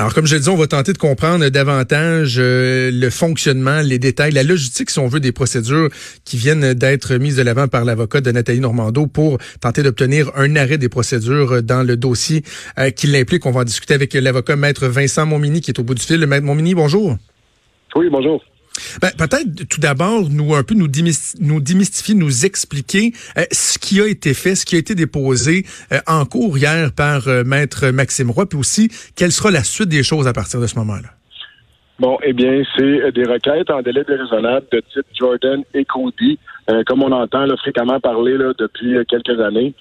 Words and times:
Alors, 0.00 0.14
comme 0.14 0.24
je 0.24 0.34
le 0.34 0.40
dis, 0.40 0.48
on 0.48 0.56
va 0.56 0.66
tenter 0.66 0.94
de 0.94 0.98
comprendre 0.98 1.46
davantage 1.50 2.36
euh, 2.38 2.90
le 2.90 3.10
fonctionnement, 3.10 3.82
les 3.82 3.98
détails, 3.98 4.32
la 4.32 4.42
logistique, 4.42 4.88
si 4.88 4.98
on 4.98 5.08
veut, 5.08 5.20
des 5.20 5.30
procédures 5.30 5.90
qui 6.24 6.38
viennent 6.38 6.72
d'être 6.72 7.16
mises 7.16 7.36
de 7.36 7.42
l'avant 7.42 7.68
par 7.68 7.84
l'avocat 7.84 8.22
de 8.22 8.30
Nathalie 8.30 8.60
Normando 8.60 9.06
pour 9.06 9.36
tenter 9.60 9.82
d'obtenir 9.82 10.30
un 10.36 10.56
arrêt 10.56 10.78
des 10.78 10.88
procédures 10.88 11.62
dans 11.62 11.82
le 11.82 11.98
dossier 11.98 12.44
euh, 12.78 12.88
qui 12.88 13.08
l'implique. 13.08 13.44
On 13.44 13.50
va 13.50 13.60
en 13.60 13.64
discuter 13.64 13.92
avec 13.92 14.14
l'avocat 14.14 14.56
Maître 14.56 14.86
Vincent 14.86 15.26
Montmini 15.26 15.60
qui 15.60 15.70
est 15.70 15.78
au 15.78 15.82
bout 15.82 15.94
du 15.94 16.02
fil. 16.02 16.26
Maître 16.26 16.46
Montmini, 16.46 16.74
bonjour. 16.74 17.18
Oui, 17.94 18.08
bonjour. 18.10 18.42
Ben, 19.02 19.10
peut-être 19.16 19.68
tout 19.68 19.80
d'abord 19.80 20.28
nous 20.30 20.54
un 20.54 20.62
peu 20.62 20.74
nous, 20.74 20.88
nous 21.40 21.60
démystifier, 21.60 22.14
nous 22.14 22.46
expliquer 22.46 23.12
euh, 23.36 23.44
ce 23.52 23.78
qui 23.78 24.00
a 24.00 24.06
été 24.06 24.34
fait, 24.34 24.54
ce 24.54 24.64
qui 24.64 24.76
a 24.76 24.78
été 24.78 24.94
déposé 24.94 25.64
euh, 25.92 25.98
en 26.06 26.24
cours 26.24 26.56
hier 26.56 26.92
par 26.92 27.28
euh, 27.28 27.44
maître 27.44 27.88
Maxime 27.90 28.30
Roy, 28.30 28.46
puis 28.46 28.58
aussi 28.58 28.88
quelle 29.16 29.32
sera 29.32 29.50
la 29.50 29.64
suite 29.64 29.88
des 29.88 30.02
choses 30.02 30.26
à 30.26 30.32
partir 30.32 30.60
de 30.60 30.66
ce 30.66 30.76
moment-là? 30.78 31.08
Bon, 31.98 32.18
eh 32.22 32.32
bien, 32.32 32.62
c'est 32.76 33.12
des 33.12 33.24
requêtes 33.24 33.70
en 33.70 33.82
délai 33.82 34.04
déraisonnable 34.04 34.66
de 34.72 34.82
type 34.92 35.04
Jordan 35.18 35.62
et 35.74 35.84
Cody, 35.84 36.38
comme 36.86 37.02
on 37.02 37.12
entend 37.12 37.46
fréquemment 37.56 38.00
parler 38.00 38.36
là, 38.36 38.52
depuis 38.58 38.96
quelques 39.06 39.40
années, 39.40 39.74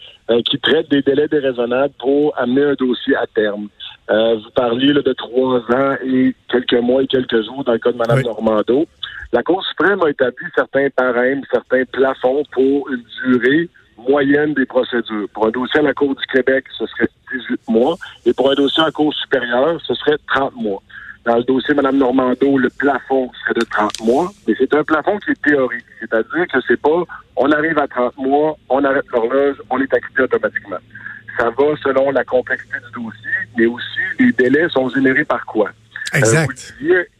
qui 0.45 0.59
traitent 0.59 0.89
des 0.89 1.01
délais 1.01 1.27
déraisonnables 1.27 1.93
pour 1.99 2.37
amener 2.37 2.63
un 2.63 2.73
dossier 2.73 3.15
à 3.15 3.25
terme. 3.27 3.69
Euh, 4.09 4.35
vous 4.35 4.49
parliez 4.51 4.91
de 4.93 5.13
trois 5.13 5.59
ans 5.59 5.95
et 6.03 6.33
quelques 6.49 6.81
mois 6.81 7.03
et 7.03 7.07
quelques 7.07 7.43
jours 7.43 7.63
dans 7.63 7.73
le 7.73 7.79
cas 7.79 7.91
de 7.91 7.97
Mme 7.97 8.21
Normando. 8.23 8.85
La 9.31 9.43
Cour 9.43 9.63
suprême 9.63 10.01
a 10.03 10.09
établi 10.09 10.45
certains 10.55 10.89
parèmes, 10.89 11.41
certains 11.51 11.83
plafonds 11.85 12.43
pour 12.51 12.89
une 12.89 13.03
durée 13.23 13.69
moyenne 13.97 14.55
des 14.55 14.65
procédures. 14.65 15.27
Pour 15.33 15.45
un 15.45 15.51
dossier 15.51 15.81
à 15.81 15.83
la 15.83 15.93
Cour 15.93 16.15
du 16.15 16.25
Québec, 16.25 16.65
ce 16.75 16.87
serait 16.87 17.09
18 17.31 17.61
mois, 17.67 17.97
et 18.25 18.33
pour 18.33 18.49
un 18.49 18.55
dossier 18.55 18.81
à 18.81 18.87
la 18.87 18.91
Cour 18.91 19.13
supérieure, 19.13 19.79
ce 19.85 19.93
serait 19.93 20.17
30 20.27 20.55
mois. 20.55 20.81
Dans 21.25 21.35
le 21.35 21.43
dossier 21.43 21.73
Mme 21.73 21.97
Normando, 21.97 22.57
le 22.57 22.69
plafond 22.69 23.29
serait 23.41 23.59
de 23.59 23.65
30 23.65 24.01
mois, 24.03 24.31
mais 24.47 24.55
c'est 24.57 24.73
un 24.73 24.83
plafond 24.83 25.17
qui 25.19 25.31
est 25.31 25.41
théorique. 25.41 25.85
C'est-à-dire 25.99 26.47
que 26.47 26.59
c'est 26.67 26.79
pas 26.79 27.03
on 27.35 27.51
arrive 27.51 27.77
à 27.77 27.87
30 27.87 28.17
mois, 28.17 28.57
on 28.69 28.83
arrête 28.83 29.05
l'horloge, 29.13 29.57
on 29.69 29.79
est 29.81 29.93
acquitté 29.93 30.23
automatiquement. 30.23 30.77
Ça 31.37 31.49
va 31.49 31.75
selon 31.83 32.11
la 32.11 32.23
complexité 32.23 32.77
du 32.79 33.03
dossier, 33.03 33.31
mais 33.57 33.65
aussi 33.65 33.99
les 34.19 34.31
délais 34.33 34.67
sont 34.69 34.89
générés 34.89 35.25
par 35.25 35.45
quoi? 35.45 35.69
Euh, 36.15 36.17
exact. 36.17 36.73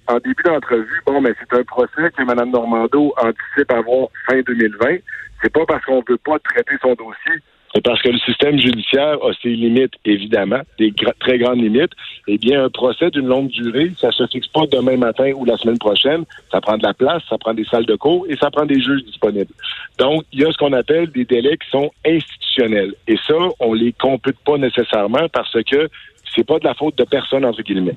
en 0.08 0.17
début 0.17 0.44
d'entrevue, 0.44 1.02
bon, 1.06 1.22
mais 1.22 1.34
c'est 1.39 1.58
un 1.58 1.63
procès 1.63 2.11
que 2.17 2.23
Mme 2.23 2.52
Normando 2.52 3.13
anticipe 3.17 3.72
avoir 3.72 4.08
fin 4.28 4.41
2020. 4.41 4.97
C'est 5.41 5.53
pas 5.53 5.66
parce 5.66 5.86
qu'on 5.86 5.97
ne 6.00 6.09
veut 6.09 6.17
pas 6.17 6.39
traiter 6.39 6.75
son 6.81 6.95
dossier 6.95 7.41
c'est 7.80 7.83
parce 7.89 8.02
que 8.02 8.09
le 8.09 8.19
système 8.19 8.59
judiciaire 8.59 9.23
a 9.23 9.31
ses 9.41 9.52
limites, 9.52 9.94
évidemment, 10.03 10.59
des 10.77 10.94
très 11.19 11.38
grandes 11.38 11.61
limites. 11.61 11.94
Eh 12.27 12.38
bien, 12.38 12.66
un 12.66 12.69
procès 12.69 13.09
d'une 13.09 13.27
longue 13.27 13.47
durée, 13.47 13.94
ça 13.97 14.11
se 14.11 14.27
fixe 14.27 14.47
pas 14.47 14.66
demain 14.69 14.97
matin 14.97 15.31
ou 15.33 15.45
la 15.45 15.55
semaine 15.55 15.77
prochaine. 15.77 16.25
Ça 16.52 16.59
prend 16.59 16.77
de 16.77 16.83
la 16.83 16.94
place, 16.94 17.23
ça 17.30 17.38
prend 17.38 17.53
des 17.53 17.63
salles 17.63 17.85
de 17.85 17.95
cours 17.95 18.25
et 18.27 18.35
ça 18.35 18.52
prend 18.52 18.66
des 18.66 18.81
juges 18.81 19.05
disponibles. 19.05 19.53
Donc, 19.97 20.25
il 20.34 20.41
y 20.41 20.45
a 20.45 20.51
ce 20.51 20.57
qu'on 20.57 20.73
appelle 20.73 21.09
des 21.12 21.23
délais 21.23 21.56
qui 21.56 21.69
sont 21.69 21.89
institutionnels. 22.06 22.95
Et 23.07 23.16
ça, 23.25 23.38
on 23.62 23.73
les 23.73 23.94
compute 23.94 24.38
pas 24.45 24.57
nécessairement 24.57 25.29
parce 25.31 25.63
que 25.63 25.88
c'est 26.35 26.45
pas 26.45 26.59
de 26.59 26.66
la 26.66 26.73
faute 26.73 26.97
de 26.97 27.06
personne, 27.06 27.45
entre 27.45 27.62
guillemets 27.62 27.95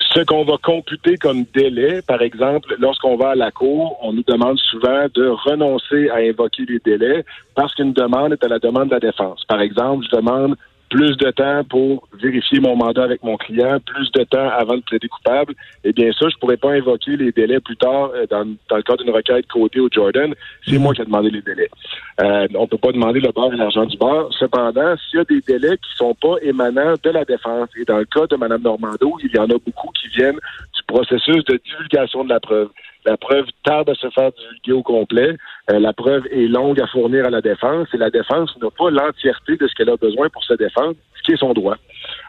ce 0.00 0.20
qu'on 0.20 0.44
va 0.44 0.56
computer 0.62 1.16
comme 1.16 1.44
délai, 1.54 2.02
par 2.02 2.22
exemple, 2.22 2.76
lorsqu'on 2.78 3.16
va 3.16 3.30
à 3.30 3.34
la 3.34 3.50
cour, 3.50 3.98
on 4.02 4.12
nous 4.12 4.22
demande 4.22 4.58
souvent 4.58 5.06
de 5.14 5.26
renoncer 5.28 6.08
à 6.10 6.16
invoquer 6.16 6.64
les 6.68 6.78
délais 6.78 7.24
parce 7.54 7.74
qu'une 7.74 7.92
demande 7.92 8.32
est 8.32 8.44
à 8.44 8.48
la 8.48 8.58
demande 8.58 8.88
de 8.88 8.94
la 8.94 9.00
défense. 9.00 9.44
Par 9.44 9.60
exemple, 9.60 10.06
je 10.10 10.16
demande 10.16 10.56
plus 10.88 11.16
de 11.16 11.30
temps 11.30 11.62
pour 11.64 12.08
vérifier 12.20 12.60
mon 12.60 12.76
mandat 12.76 13.04
avec 13.04 13.22
mon 13.22 13.36
client, 13.36 13.78
plus 13.84 14.10
de 14.12 14.24
temps 14.24 14.48
avant 14.48 14.76
de 14.76 14.82
plaider 14.82 15.08
coupable, 15.08 15.54
et 15.84 15.92
bien 15.92 16.10
ça, 16.12 16.28
je 16.28 16.36
pourrais 16.38 16.56
pas 16.56 16.72
invoquer 16.72 17.16
les 17.16 17.32
délais 17.32 17.60
plus 17.60 17.76
tard 17.76 18.10
euh, 18.14 18.26
dans, 18.30 18.44
dans 18.68 18.76
le 18.76 18.82
cadre 18.82 19.04
d'une 19.04 19.14
requête 19.14 19.46
côté 19.46 19.80
au 19.80 19.88
Jordan. 19.90 20.34
C'est 20.66 20.78
moi 20.78 20.94
qui 20.94 21.02
ai 21.02 21.04
demandé 21.04 21.30
les 21.30 21.42
délais. 21.42 21.70
Euh, 22.20 22.48
on 22.54 22.66
peut 22.66 22.78
pas 22.78 22.92
demander 22.92 23.20
le 23.20 23.30
bar 23.32 23.52
et 23.52 23.56
l'argent 23.56 23.86
du 23.86 23.96
bar. 23.96 24.28
Cependant, 24.38 24.96
s'il 24.96 25.18
y 25.18 25.20
a 25.20 25.24
des 25.24 25.40
délais 25.40 25.76
qui 25.76 25.96
sont 25.96 26.14
pas 26.14 26.36
émanants 26.42 26.94
de 27.02 27.10
la 27.10 27.24
défense, 27.24 27.68
et 27.80 27.84
dans 27.84 27.98
le 27.98 28.04
cas 28.04 28.26
de 28.26 28.36
Mme 28.36 28.62
Normando, 28.62 29.18
il 29.22 29.34
y 29.34 29.38
en 29.38 29.44
a 29.44 29.58
beaucoup 29.58 29.90
qui 30.00 30.08
viennent 30.08 30.38
processus 30.88 31.44
de 31.44 31.60
divulgation 31.64 32.24
de 32.24 32.30
la 32.30 32.40
preuve. 32.40 32.70
La 33.04 33.16
preuve 33.16 33.46
tarde 33.62 33.88
à 33.90 33.94
se 33.94 34.10
faire 34.10 34.32
divulguer 34.32 34.72
au 34.72 34.82
complet. 34.82 35.36
Euh, 35.70 35.78
la 35.78 35.92
preuve 35.92 36.26
est 36.32 36.48
longue 36.48 36.80
à 36.80 36.86
fournir 36.88 37.26
à 37.26 37.30
la 37.30 37.40
défense 37.40 37.86
et 37.94 37.96
la 37.96 38.10
défense 38.10 38.50
n'a 38.60 38.70
pas 38.70 38.90
l'entièreté 38.90 39.56
de 39.56 39.68
ce 39.68 39.74
qu'elle 39.74 39.90
a 39.90 39.96
besoin 39.96 40.28
pour 40.30 40.42
se 40.42 40.54
défendre, 40.54 40.94
ce 41.16 41.22
qui 41.22 41.32
est 41.32 41.36
son 41.36 41.52
droit. 41.52 41.76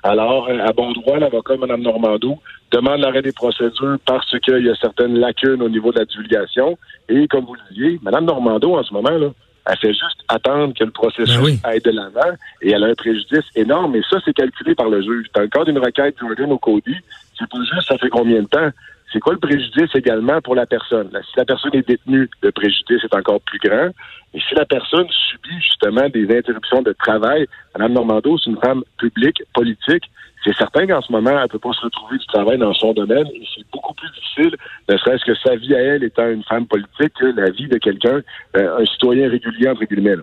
Alors, 0.04 0.48
euh, 0.50 0.60
à 0.60 0.72
bon 0.74 0.92
droit, 0.92 1.18
l'avocat 1.18 1.58
Mme 1.58 1.82
Normando 1.82 2.38
demande 2.72 3.00
l'arrêt 3.00 3.24
des 3.24 3.32
procédures 3.32 3.98
parce 4.06 4.38
qu'il 4.40 4.66
y 4.66 4.70
a 4.70 4.76
certaines 4.76 5.18
lacunes 5.18 5.62
au 5.62 5.70
niveau 5.70 5.92
de 5.92 6.00
la 6.00 6.06
divulgation. 6.06 6.78
Et 7.08 7.28
comme 7.28 7.46
vous 7.46 7.56
le 7.56 7.62
disiez, 7.72 8.00
Mme 8.04 8.26
Normando, 8.26 8.78
en 8.78 8.84
ce 8.84 8.94
moment, 8.94 9.10
là, 9.10 9.30
elle 9.66 9.78
fait 9.78 9.94
juste 9.94 10.24
attendre 10.28 10.74
que 10.74 10.84
le 10.84 10.92
processus 10.92 11.38
ben 11.38 11.58
aille 11.64 11.82
de 11.82 11.92
l'avant 11.92 12.32
et 12.62 12.72
elle 12.72 12.84
a 12.84 12.88
un 12.88 12.96
préjudice 12.96 13.46
énorme. 13.56 13.96
Et 13.96 14.02
ça, 14.10 14.18
c'est 14.24 14.34
calculé 14.34 14.74
par 14.76 14.90
le 14.90 15.02
juge. 15.02 15.28
Dans 15.34 15.42
le 15.42 15.48
cas 15.48 15.64
d'une 15.64 15.78
requête 15.78 16.16
Jordan 16.20 16.52
au 16.52 16.58
Cody, 16.58 16.96
c'est 17.40 17.50
pas 17.50 17.58
juste 17.60 17.88
ça 17.88 17.98
fait 17.98 18.10
combien 18.10 18.42
de 18.42 18.48
temps? 18.48 18.70
C'est 19.12 19.20
quoi 19.20 19.34
le 19.34 19.40
préjudice 19.40 19.90
également 19.96 20.40
pour 20.42 20.54
la 20.54 20.68
personne? 20.68 21.10
si 21.12 21.38
la 21.38 21.46
personne 21.46 21.74
est 21.74 21.88
détenue, 21.88 22.30
le 22.44 22.52
préjudice 22.52 23.04
est 23.04 23.16
encore 23.16 23.42
plus 23.42 23.58
grand. 23.58 23.90
Et 24.36 24.40
si 24.40 24.54
la 24.54 24.66
personne 24.66 25.08
subit 25.10 25.60
justement 25.62 26.08
des 26.10 26.26
interruptions 26.26 26.84
de 26.84 26.94
travail, 26.94 27.48
Mme 27.76 27.94
Normando, 27.94 28.38
c'est 28.38 28.52
une 28.52 28.60
femme 28.60 28.84
publique, 29.00 29.42
politique, 29.56 30.04
c'est 30.44 30.56
certain 30.56 30.88
qu'en 30.88 31.02
ce 31.02 31.12
moment, 31.12 31.32
elle 31.32 31.44
ne 31.44 31.48
peut 31.48 31.60
pas 31.60 31.74
se 31.74 31.82
retrouver 31.82 32.18
du 32.18 32.26
travail 32.28 32.58
dans 32.58 32.74
son 32.74 32.94
domaine 32.94 33.28
c'est 33.56 33.66
beaucoup 33.74 33.94
plus 33.94 34.10
difficile, 34.12 34.56
ne 34.88 34.98
serait-ce 34.98 35.26
que 35.26 35.36
sa 35.36 35.56
vie 35.56 35.76
à 35.76 35.80
elle 35.80 36.04
étant 36.04 36.30
une 36.30 36.44
femme 36.44 36.68
politique, 36.68 37.14
que 37.20 37.26
la 37.26 37.50
vie 37.50 37.68
de 37.68 37.78
quelqu'un, 37.78 38.22
euh, 38.56 38.78
un 38.80 38.86
citoyen 38.86 39.30
régulier, 39.30 39.70
entre 39.70 39.84
guillemets. 39.86 40.16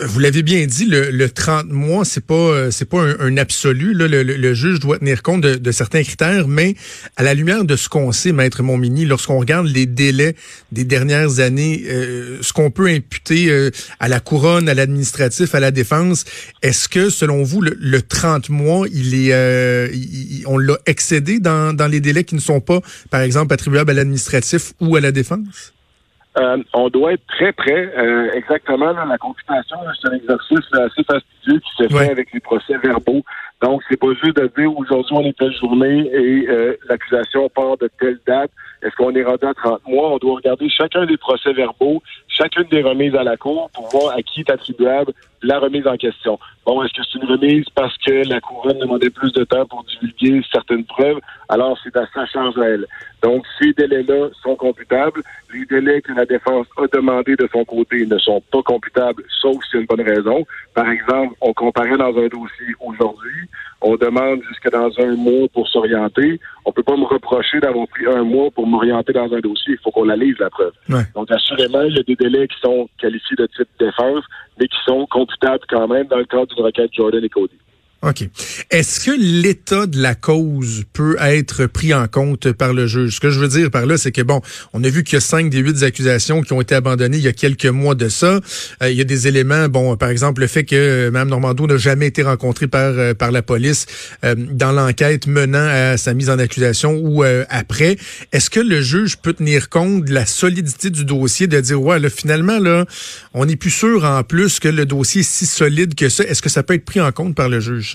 Vous 0.00 0.18
l'avez 0.18 0.42
bien 0.42 0.66
dit, 0.66 0.86
le, 0.86 1.10
le 1.10 1.30
30 1.30 1.66
mois, 1.66 2.04
c'est 2.04 2.24
pas 2.24 2.34
euh, 2.34 2.70
c'est 2.72 2.84
pas 2.84 3.00
un, 3.00 3.36
absolu. 3.36 3.94
le, 3.94 4.08
le, 4.08 4.54
juge 4.54 4.80
doit 4.80 4.98
tenir 4.98 5.22
compte 5.22 5.42
de, 5.42 5.72
certains 5.72 6.02
critères, 6.02 6.48
mais 6.48 6.74
à 7.16 7.22
la 7.22 7.32
lumière 7.32 7.64
de 7.64 7.76
ce 7.76 7.88
qu'on 7.88 8.10
sait, 8.10 8.32
maître 8.32 8.62
Montmini, 8.62 9.04
lorsqu'on 9.04 9.38
regarde 9.38 9.68
les 9.68 9.86
délais 9.86 10.34
des 10.72 10.82
dernières 10.82 11.38
années, 11.38 11.84
euh, 11.86 12.38
ce 12.42 12.52
qu'on 12.52 12.72
peut 12.72 12.88
imputer 12.88 13.50
euh, 13.50 13.70
à 14.00 14.08
la 14.08 14.18
couronne, 14.18 14.68
à 14.68 14.74
l'administratif, 14.74 15.54
à 15.54 15.60
la 15.60 15.70
défense, 15.70 16.24
est-ce 16.62 16.88
que 16.88 17.08
selon 17.08 17.44
vous, 17.44 17.60
le, 17.60 18.02
30 18.02 18.48
mois, 18.48 18.86
il 18.92 19.14
est 19.14 20.44
on 20.46 20.58
l'a 20.58 20.76
excédé 20.86 21.38
dans, 21.38 21.72
dans 21.72 21.86
les 21.86 22.00
délais 22.00 22.24
qui 22.24 22.34
ne 22.34 22.40
sont 22.40 22.60
pas, 22.60 22.80
par 23.10 23.20
exemple, 23.20 23.54
attribuables 23.54 23.90
à 23.90 23.94
l'administratif 23.94 24.72
ou 24.80 24.96
à 24.96 25.00
la 25.00 25.12
défense? 25.12 25.74
Euh, 26.36 26.62
on 26.72 26.88
doit 26.88 27.12
être 27.12 27.26
très 27.28 27.52
près. 27.52 27.92
Euh, 27.96 28.32
exactement, 28.32 28.92
la 28.92 29.18
computation, 29.18 29.76
c'est 30.00 30.08
un 30.08 30.16
exercice 30.16 30.72
assez 30.72 31.04
fastidieux 31.04 31.60
qui 31.60 31.84
se 31.84 31.88
fait 31.88 32.10
avec 32.10 32.32
les 32.32 32.40
procès 32.40 32.76
verbaux. 32.78 33.22
Donc, 33.62 33.82
c'est 33.88 33.98
pas 33.98 34.12
juste 34.22 34.36
de 34.36 34.50
dire 34.58 34.76
aujourd'hui 34.76 35.16
on 35.16 35.24
est 35.24 35.38
telle 35.38 35.54
journée 35.56 36.10
et 36.12 36.48
euh, 36.48 36.76
l'accusation 36.88 37.48
part 37.48 37.76
de 37.78 37.88
telle 38.00 38.18
date. 38.26 38.50
Est-ce 38.82 38.94
qu'on 38.96 39.14
est 39.14 39.22
rendu 39.22 39.46
à 39.46 39.54
30 39.54 39.86
mois? 39.86 40.10
On 40.10 40.18
doit 40.18 40.34
regarder 40.34 40.68
chacun 40.68 41.06
des 41.06 41.16
procès 41.16 41.52
verbaux, 41.52 42.02
chacune 42.34 42.64
des 42.64 42.82
remises 42.82 43.14
à 43.14 43.22
la 43.22 43.36
Cour 43.36 43.70
pour 43.72 43.88
voir 43.88 44.16
à 44.16 44.22
qui 44.22 44.40
est 44.40 44.50
attribuable 44.50 45.12
la 45.44 45.58
remise 45.58 45.86
en 45.86 45.96
question. 45.96 46.38
Bon, 46.64 46.82
est-ce 46.82 46.94
que 46.94 47.02
c'est 47.04 47.18
une 47.18 47.30
remise 47.30 47.66
parce 47.74 47.96
que 47.98 48.26
la 48.26 48.40
couronne 48.40 48.78
demandait 48.78 49.10
plus 49.10 49.32
de 49.32 49.44
temps 49.44 49.66
pour 49.66 49.84
divulguer 49.84 50.42
certaines 50.50 50.84
preuves? 50.84 51.18
Alors, 51.50 51.78
c'est 51.84 51.94
à 51.96 52.06
sa 52.14 52.24
charge 52.24 52.58
à 52.58 52.64
elle. 52.64 52.86
Donc, 53.22 53.44
ces 53.58 53.72
délais-là 53.74 54.28
sont 54.42 54.56
computables. 54.56 55.22
Les 55.52 55.66
délais 55.66 56.00
que 56.00 56.12
la 56.12 56.24
défense 56.24 56.66
a 56.78 56.86
demandé 56.86 57.36
de 57.36 57.48
son 57.52 57.64
côté 57.64 58.06
ne 58.06 58.18
sont 58.18 58.42
pas 58.50 58.62
computables, 58.62 59.22
sauf 59.40 59.56
s'il 59.64 59.74
y 59.74 59.76
a 59.76 59.80
une 59.80 59.86
bonne 59.86 60.06
raison. 60.06 60.46
Par 60.74 60.88
exemple, 60.88 61.34
on 61.42 61.52
comparait 61.52 61.96
dans 61.98 62.16
un 62.16 62.28
dossier 62.28 62.74
aujourd'hui, 62.80 63.48
on 63.82 63.96
demande 63.96 64.40
jusque 64.48 64.70
dans 64.70 64.90
un 64.98 65.14
mois 65.14 65.46
pour 65.52 65.68
s'orienter. 65.68 66.40
On 66.64 66.72
peut 66.72 66.82
pas 66.82 66.96
me 66.96 67.04
reprocher 67.04 67.60
d'avoir 67.60 67.86
pris 67.88 68.06
un 68.06 68.24
mois 68.24 68.50
pour 68.50 68.66
m'orienter 68.66 69.12
dans 69.12 69.32
un 69.32 69.40
dossier. 69.40 69.74
Il 69.74 69.78
faut 69.84 69.90
qu'on 69.90 70.04
la 70.04 70.16
lise, 70.16 70.36
la 70.38 70.48
preuve. 70.48 70.72
Donc, 71.14 71.30
assurément, 71.30 71.82
il 71.82 71.94
y 71.94 72.00
a 72.00 72.02
des 72.02 72.16
délais 72.24 72.48
qui 72.48 72.58
sont 72.60 72.88
qualifiés 72.98 73.36
de 73.36 73.46
type 73.46 73.68
défense, 73.78 74.24
mais 74.58 74.66
qui 74.66 74.78
sont 74.86 75.06
computables 75.06 75.64
quand 75.68 75.88
même 75.88 76.06
dans 76.06 76.18
le 76.18 76.24
cadre 76.24 76.46
d'une 76.46 76.64
requête 76.64 76.90
Jordan 76.92 77.24
et 77.24 77.28
Cody. 77.28 77.58
OK. 78.04 78.28
Est-ce 78.70 79.00
que 79.00 79.12
l'état 79.18 79.86
de 79.86 79.98
la 79.98 80.14
cause 80.14 80.84
peut 80.92 81.16
être 81.20 81.64
pris 81.64 81.94
en 81.94 82.06
compte 82.06 82.52
par 82.52 82.74
le 82.74 82.86
juge? 82.86 83.14
Ce 83.14 83.20
que 83.20 83.30
je 83.30 83.40
veux 83.40 83.48
dire 83.48 83.70
par 83.70 83.86
là, 83.86 83.96
c'est 83.96 84.12
que, 84.12 84.20
bon, 84.20 84.42
on 84.74 84.84
a 84.84 84.88
vu 84.90 85.04
qu'il 85.04 85.14
y 85.14 85.16
a 85.16 85.20
cinq 85.20 85.48
des 85.48 85.58
huit 85.58 85.82
accusations 85.82 86.42
qui 86.42 86.52
ont 86.52 86.60
été 86.60 86.74
abandonnées 86.74 87.16
il 87.16 87.22
y 87.22 87.28
a 87.28 87.32
quelques 87.32 87.64
mois 87.64 87.94
de 87.94 88.10
ça. 88.10 88.40
Euh, 88.82 88.90
il 88.90 88.96
y 88.96 89.00
a 89.00 89.04
des 89.04 89.26
éléments, 89.26 89.68
bon, 89.68 89.96
par 89.96 90.10
exemple, 90.10 90.42
le 90.42 90.48
fait 90.48 90.64
que 90.64 90.76
euh, 90.76 91.10
Mme 91.10 91.30
Normando 91.30 91.66
n'a 91.66 91.78
jamais 91.78 92.08
été 92.08 92.22
rencontrée 92.22 92.68
par, 92.68 92.92
euh, 92.98 93.14
par 93.14 93.32
la 93.32 93.40
police 93.40 93.86
dans 94.22 94.72
l'enquête 94.72 95.26
menant 95.26 95.66
à 95.66 95.96
sa 95.96 96.12
mise 96.14 96.28
en 96.28 96.38
accusation 96.38 96.98
ou 97.02 97.22
après. 97.48 97.96
Est-ce 98.32 98.50
que 98.50 98.60
le 98.60 98.80
juge 98.80 99.16
peut 99.16 99.32
tenir 99.32 99.68
compte 99.68 100.04
de 100.04 100.12
la 100.12 100.26
solidité 100.26 100.90
du 100.90 101.04
dossier, 101.04 101.46
de 101.46 101.60
dire, 101.60 101.80
ouais, 101.80 101.98
là, 101.98 102.10
finalement, 102.10 102.58
là, 102.58 102.84
on 103.32 103.46
n'est 103.46 103.56
plus 103.56 103.70
sûr 103.70 104.04
en 104.04 104.22
plus 104.22 104.60
que 104.60 104.68
le 104.68 104.86
dossier 104.86 105.20
est 105.20 105.30
si 105.30 105.46
solide 105.46 105.94
que 105.94 106.08
ça? 106.08 106.24
Est-ce 106.24 106.42
que 106.42 106.48
ça 106.48 106.62
peut 106.62 106.74
être 106.74 106.84
pris 106.84 107.00
en 107.00 107.12
compte 107.12 107.34
par 107.34 107.48
le 107.48 107.60
juge? 107.60 107.93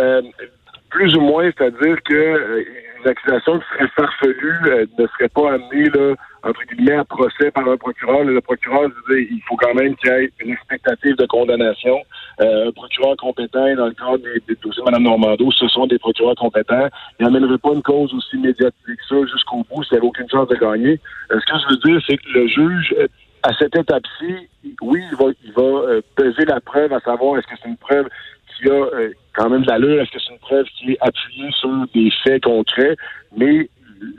Euh, 0.00 0.22
plus 0.90 1.14
ou 1.16 1.20
moins, 1.20 1.50
c'est-à-dire 1.56 1.96
que 2.02 2.14
euh, 2.14 2.64
une 3.02 3.10
accusation 3.10 3.58
qui 3.58 3.64
serait 3.72 3.88
farfelue 3.96 4.60
euh, 4.66 4.86
ne 4.98 5.06
serait 5.06 5.28
pas 5.28 5.54
amenée 5.54 5.88
là, 5.88 6.14
entre 6.42 6.60
guillemets 6.64 6.96
à 6.96 7.04
procès 7.04 7.50
par 7.50 7.66
un 7.68 7.76
procureur. 7.76 8.24
Le 8.24 8.40
procureur 8.40 8.88
dit 8.88 9.28
il 9.30 9.40
faut 9.48 9.56
quand 9.56 9.74
même 9.74 9.96
qu'il 9.96 10.10
y 10.10 10.14
ait 10.14 10.30
une 10.40 10.52
expectative 10.52 11.16
de 11.16 11.26
condamnation. 11.26 11.98
un 12.38 12.70
procureur 12.72 13.16
compétent 13.16 13.74
dans 13.74 13.86
le 13.86 13.92
cadre 13.92 14.18
des, 14.18 14.54
dossiers 14.62 14.82
de 14.84 14.90
Mme 14.90 15.02
Normando, 15.02 15.50
ce 15.50 15.66
sont 15.68 15.86
des 15.86 15.98
procureurs 15.98 16.36
compétents. 16.36 16.88
Il 17.18 17.24
n'amènerait 17.24 17.58
pas 17.58 17.72
une 17.72 17.82
cause 17.82 18.12
aussi 18.12 18.36
médiatique 18.36 18.74
que 18.84 19.06
ça 19.08 19.16
jusqu'au 19.32 19.64
bout 19.70 19.82
s'il 19.84 19.94
n'y 19.94 19.98
avait 19.98 20.08
aucune 20.08 20.28
chance 20.28 20.48
de 20.48 20.56
gagner. 20.56 21.00
ce 21.30 21.36
que 21.36 21.58
je 21.58 21.68
veux 21.70 21.92
dire, 21.92 22.02
c'est 22.06 22.16
que 22.18 22.28
le 22.34 22.48
juge 22.48 22.94
à 23.42 23.52
cette 23.58 23.74
étape-ci, 23.74 24.48
oui, 24.82 25.02
il 25.10 25.16
va, 25.16 25.32
il 25.42 25.52
va 25.52 26.00
peser 26.14 26.44
la 26.44 26.60
preuve 26.60 26.92
à 26.92 27.00
savoir 27.00 27.38
est-ce 27.38 27.46
que 27.46 27.54
c'est 27.60 27.68
une 27.68 27.76
preuve 27.76 28.08
qui 28.62 28.70
a 28.70 28.74
euh, 28.74 29.12
quand 29.34 29.50
même 29.50 29.62
de 29.62 29.68
l'allure. 29.68 30.00
Est-ce 30.00 30.10
que 30.10 30.18
c'est 30.20 30.32
une 30.32 30.38
preuve 30.38 30.66
qui 30.78 30.92
est 30.92 30.98
appuyée 31.00 31.50
sur 31.58 31.70
des 31.94 32.10
faits 32.24 32.44
concrets? 32.44 32.96
Mais 33.36 33.68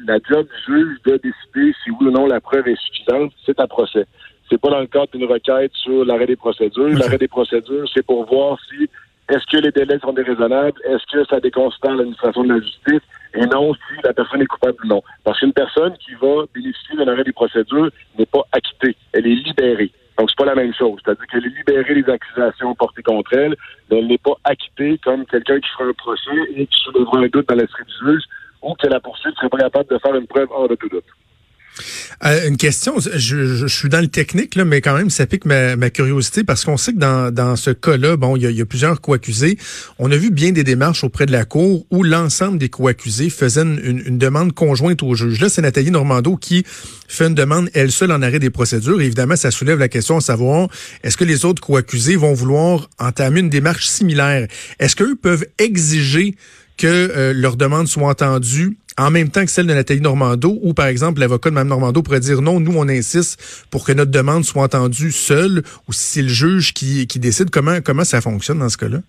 la 0.06 0.18
job 0.30 0.48
du 0.48 0.74
juge 0.74 0.98
de 1.06 1.18
décider 1.18 1.75
si 1.84 1.92
oui 1.92 2.07
ou 2.07 2.12
non 2.12 2.25
la 2.25 2.42
preuve 2.42 2.68
est 2.68 2.80
suffisante, 2.80 3.31
c'est 3.45 3.60
un 3.60 3.68
procès. 3.68 4.06
C'est 4.50 4.60
pas 4.60 4.69
dans 4.69 4.80
le 4.80 4.88
cadre 4.88 5.07
d'une 5.13 5.25
requête 5.25 5.72
sur 5.74 6.06
l'arrêt 6.06 6.28
des 6.28 6.36
procédures. 6.36 6.90
L'arrêt 6.90 7.18
des 7.18 7.28
procédures, 7.28 7.90
c'est 7.94 8.06
pour 8.06 8.25
voir 8.25 8.57
si 8.69 8.90
est-ce 9.30 9.45
que 9.50 9.57
les 9.57 9.72
délais 9.72 10.00
sont 10.00 10.13
déraisonnables, 10.13 10.80
est-ce 10.84 11.06
que 11.12 11.25
ça 11.25 11.40
déconsidère 11.40 11.95
l'administration 11.95 12.44
de 12.44 12.54
la 12.54 12.60
justice, 12.60 13.01
et 13.34 13.45
non 13.45 13.74
si 13.74 14.01
la 14.04 14.13
personne 14.13 14.42
est 14.42 14.45
coupable 14.45 14.78
ou 14.84 14.88
non. 14.88 15.01
Parce 15.24 15.40
qu'une 15.40 15.54
personne 15.54 15.94
qui 15.98 16.13
va 16.22 16.44
bénéficier 16.54 16.98
d'un 16.98 17.07
arrêt 17.07 17.24
des 17.24 17.31
procédures 17.31 17.90
n'est 18.19 18.25
pas 18.25 18.44
acquittée, 18.51 18.95
elle 19.13 19.25
est 19.25 19.36
libérée. 19.36 19.92
Donc, 20.18 20.30
c'est 20.30 20.38
pas 20.38 20.45
la 20.45 20.56
même 20.56 20.74
chose. 20.74 21.00
C'est-à-dire 21.04 21.25
qu'elle 21.27 21.45
est 21.45 21.57
libérée 21.57 22.01
des 22.01 22.10
accusations 22.10 22.75
portées 22.75 23.01
contre 23.01 23.33
elle, 23.33 23.56
mais 23.89 24.00
elle 24.00 24.07
n'est 24.07 24.18
pas 24.18 24.36
acquittée 24.44 25.00
comme 25.04 25.25
quelqu'un 25.25 25.60
qui 25.60 25.69
fera 25.69 25.86
un 25.86 25.94
procès 25.94 26.31
et 26.56 26.68
qui 26.68 26.80
soulèvera 26.80 27.19
un 27.19 27.27
doute 27.27 27.48
dans 27.48 27.56
l'esprit 27.56 27.83
du 27.86 28.12
juge 28.12 28.24
ou 28.62 28.74
que 28.75 28.88
la 28.88 29.00
poursuite 29.00 29.36
serait 29.36 29.50
pas 29.50 29.57
capable 29.57 29.89
de 29.89 29.98
faire 29.98 30.15
une 30.15 30.27
preuve 30.27 30.48
hors 30.51 30.69
de 30.69 30.75
tout 30.75 30.89
doute. 30.89 31.06
Euh, 32.25 32.48
une 32.48 32.58
question, 32.58 32.96
je, 33.00 33.56
je, 33.56 33.68
suis 33.68 33.90
dans 33.90 34.00
le 34.00 34.08
technique, 34.08 34.56
là, 34.56 34.66
mais 34.66 34.81
quand 34.81 34.96
même, 34.96 35.10
ça 35.10 35.25
pique 35.25 35.46
ma, 35.46 35.75
ma 35.75 35.90
curiosité 35.90 36.44
parce 36.44 36.64
qu'on 36.64 36.78
sait 36.78 36.94
que 36.94 37.00
dans, 37.00 37.34
dans 37.34 37.56
ce 37.56 37.72
cas-là, 37.72 38.16
bon, 38.16 38.38
il 38.38 38.50
y 38.50 38.54
y 38.54 38.62
a, 38.62 38.66
plusieurs 38.66 39.02
co-accusés. 39.02 39.58
On 40.00 40.12
a 40.12 40.18
vu 40.18 40.31
bien 40.31 40.52
des 40.52 40.64
démarches 40.64 41.04
auprès 41.04 41.25
de 41.25 41.31
la 41.31 41.46
Cour 41.46 41.86
où 41.92 42.04
l'ensemble 42.04 42.58
des 42.58 42.70
co-accusés 42.70 43.30
faisaient 43.30 43.64
une, 43.64 44.04
une, 44.06 44.18
demande 44.18 44.54
conjointe 44.54 45.04
au 45.04 45.16
juge. 45.16 45.40
Là, 45.42 45.50
c'est 45.50 45.62
Nathalie 45.62 45.92
Normando 45.92 46.38
qui 46.38 46.64
fait 47.08 47.28
une 47.28 47.36
demande, 47.36 47.70
elle 47.74 47.92
seule, 47.92 48.12
en 48.12 48.22
arrêt 48.22 48.40
des 48.40 48.50
procédures. 48.50 49.02
évidemment, 49.02 49.36
ça 49.36 49.52
soulève 49.52 49.80
la 49.80 49.90
question 49.90 50.18
à 50.18 50.22
savoir, 50.22 50.68
est-ce 51.04 51.18
que 51.18 51.24
les 51.24 51.46
autres 51.46 51.62
co-accusés 51.62 52.16
vont 52.16 52.34
vouloir 52.34 52.90
entamer 53.00 53.42
une 53.42 53.50
démarche 53.50 53.88
similaire? 53.88 54.48
Est-ce 54.80 54.96
qu'eux 54.96 55.16
peuvent 55.16 55.46
exiger 55.60 56.36
que 56.78 56.88
euh, 56.88 57.34
leurs 57.34 57.56
demandes 57.56 57.88
soient 57.88 58.10
entendues 58.10 58.78
en 58.98 59.12
même 59.12 59.30
temps 59.30 59.42
que 59.42 59.51
celle 59.51 59.68
de 59.68 59.74
Nathalie 59.74 60.01
Normando, 60.01 60.57
ou 60.62 60.74
par 60.74 60.88
exemple 60.88 61.19
l'avocat 61.19 61.50
de 61.50 61.56
Mme 61.56 61.69
Normando 61.69 62.01
pourrait 62.01 62.19
dire 62.19 62.42
non, 62.42 62.60
nous 62.60 62.74
on 62.78 62.88
insiste 62.88 63.68
pour 63.72 63.86
que 63.86 63.92
notre 63.92 64.12
demande 64.12 64.44
soit 64.44 64.63
entendue 64.63 65.12
seule, 65.12 65.63
ou 65.88 65.94
si 65.94 66.04
c'est 66.04 66.22
le 66.22 66.28
juge 66.28 66.74
qui, 66.74 67.07
qui 67.07 67.19
décide, 67.19 67.50
comment, 67.50 67.80
comment 67.84 68.04
ça 68.04 68.22
fonctionne 68.22 68.60
dans 68.60 68.69
ce 68.69 68.78
cas-là? 68.78 69.00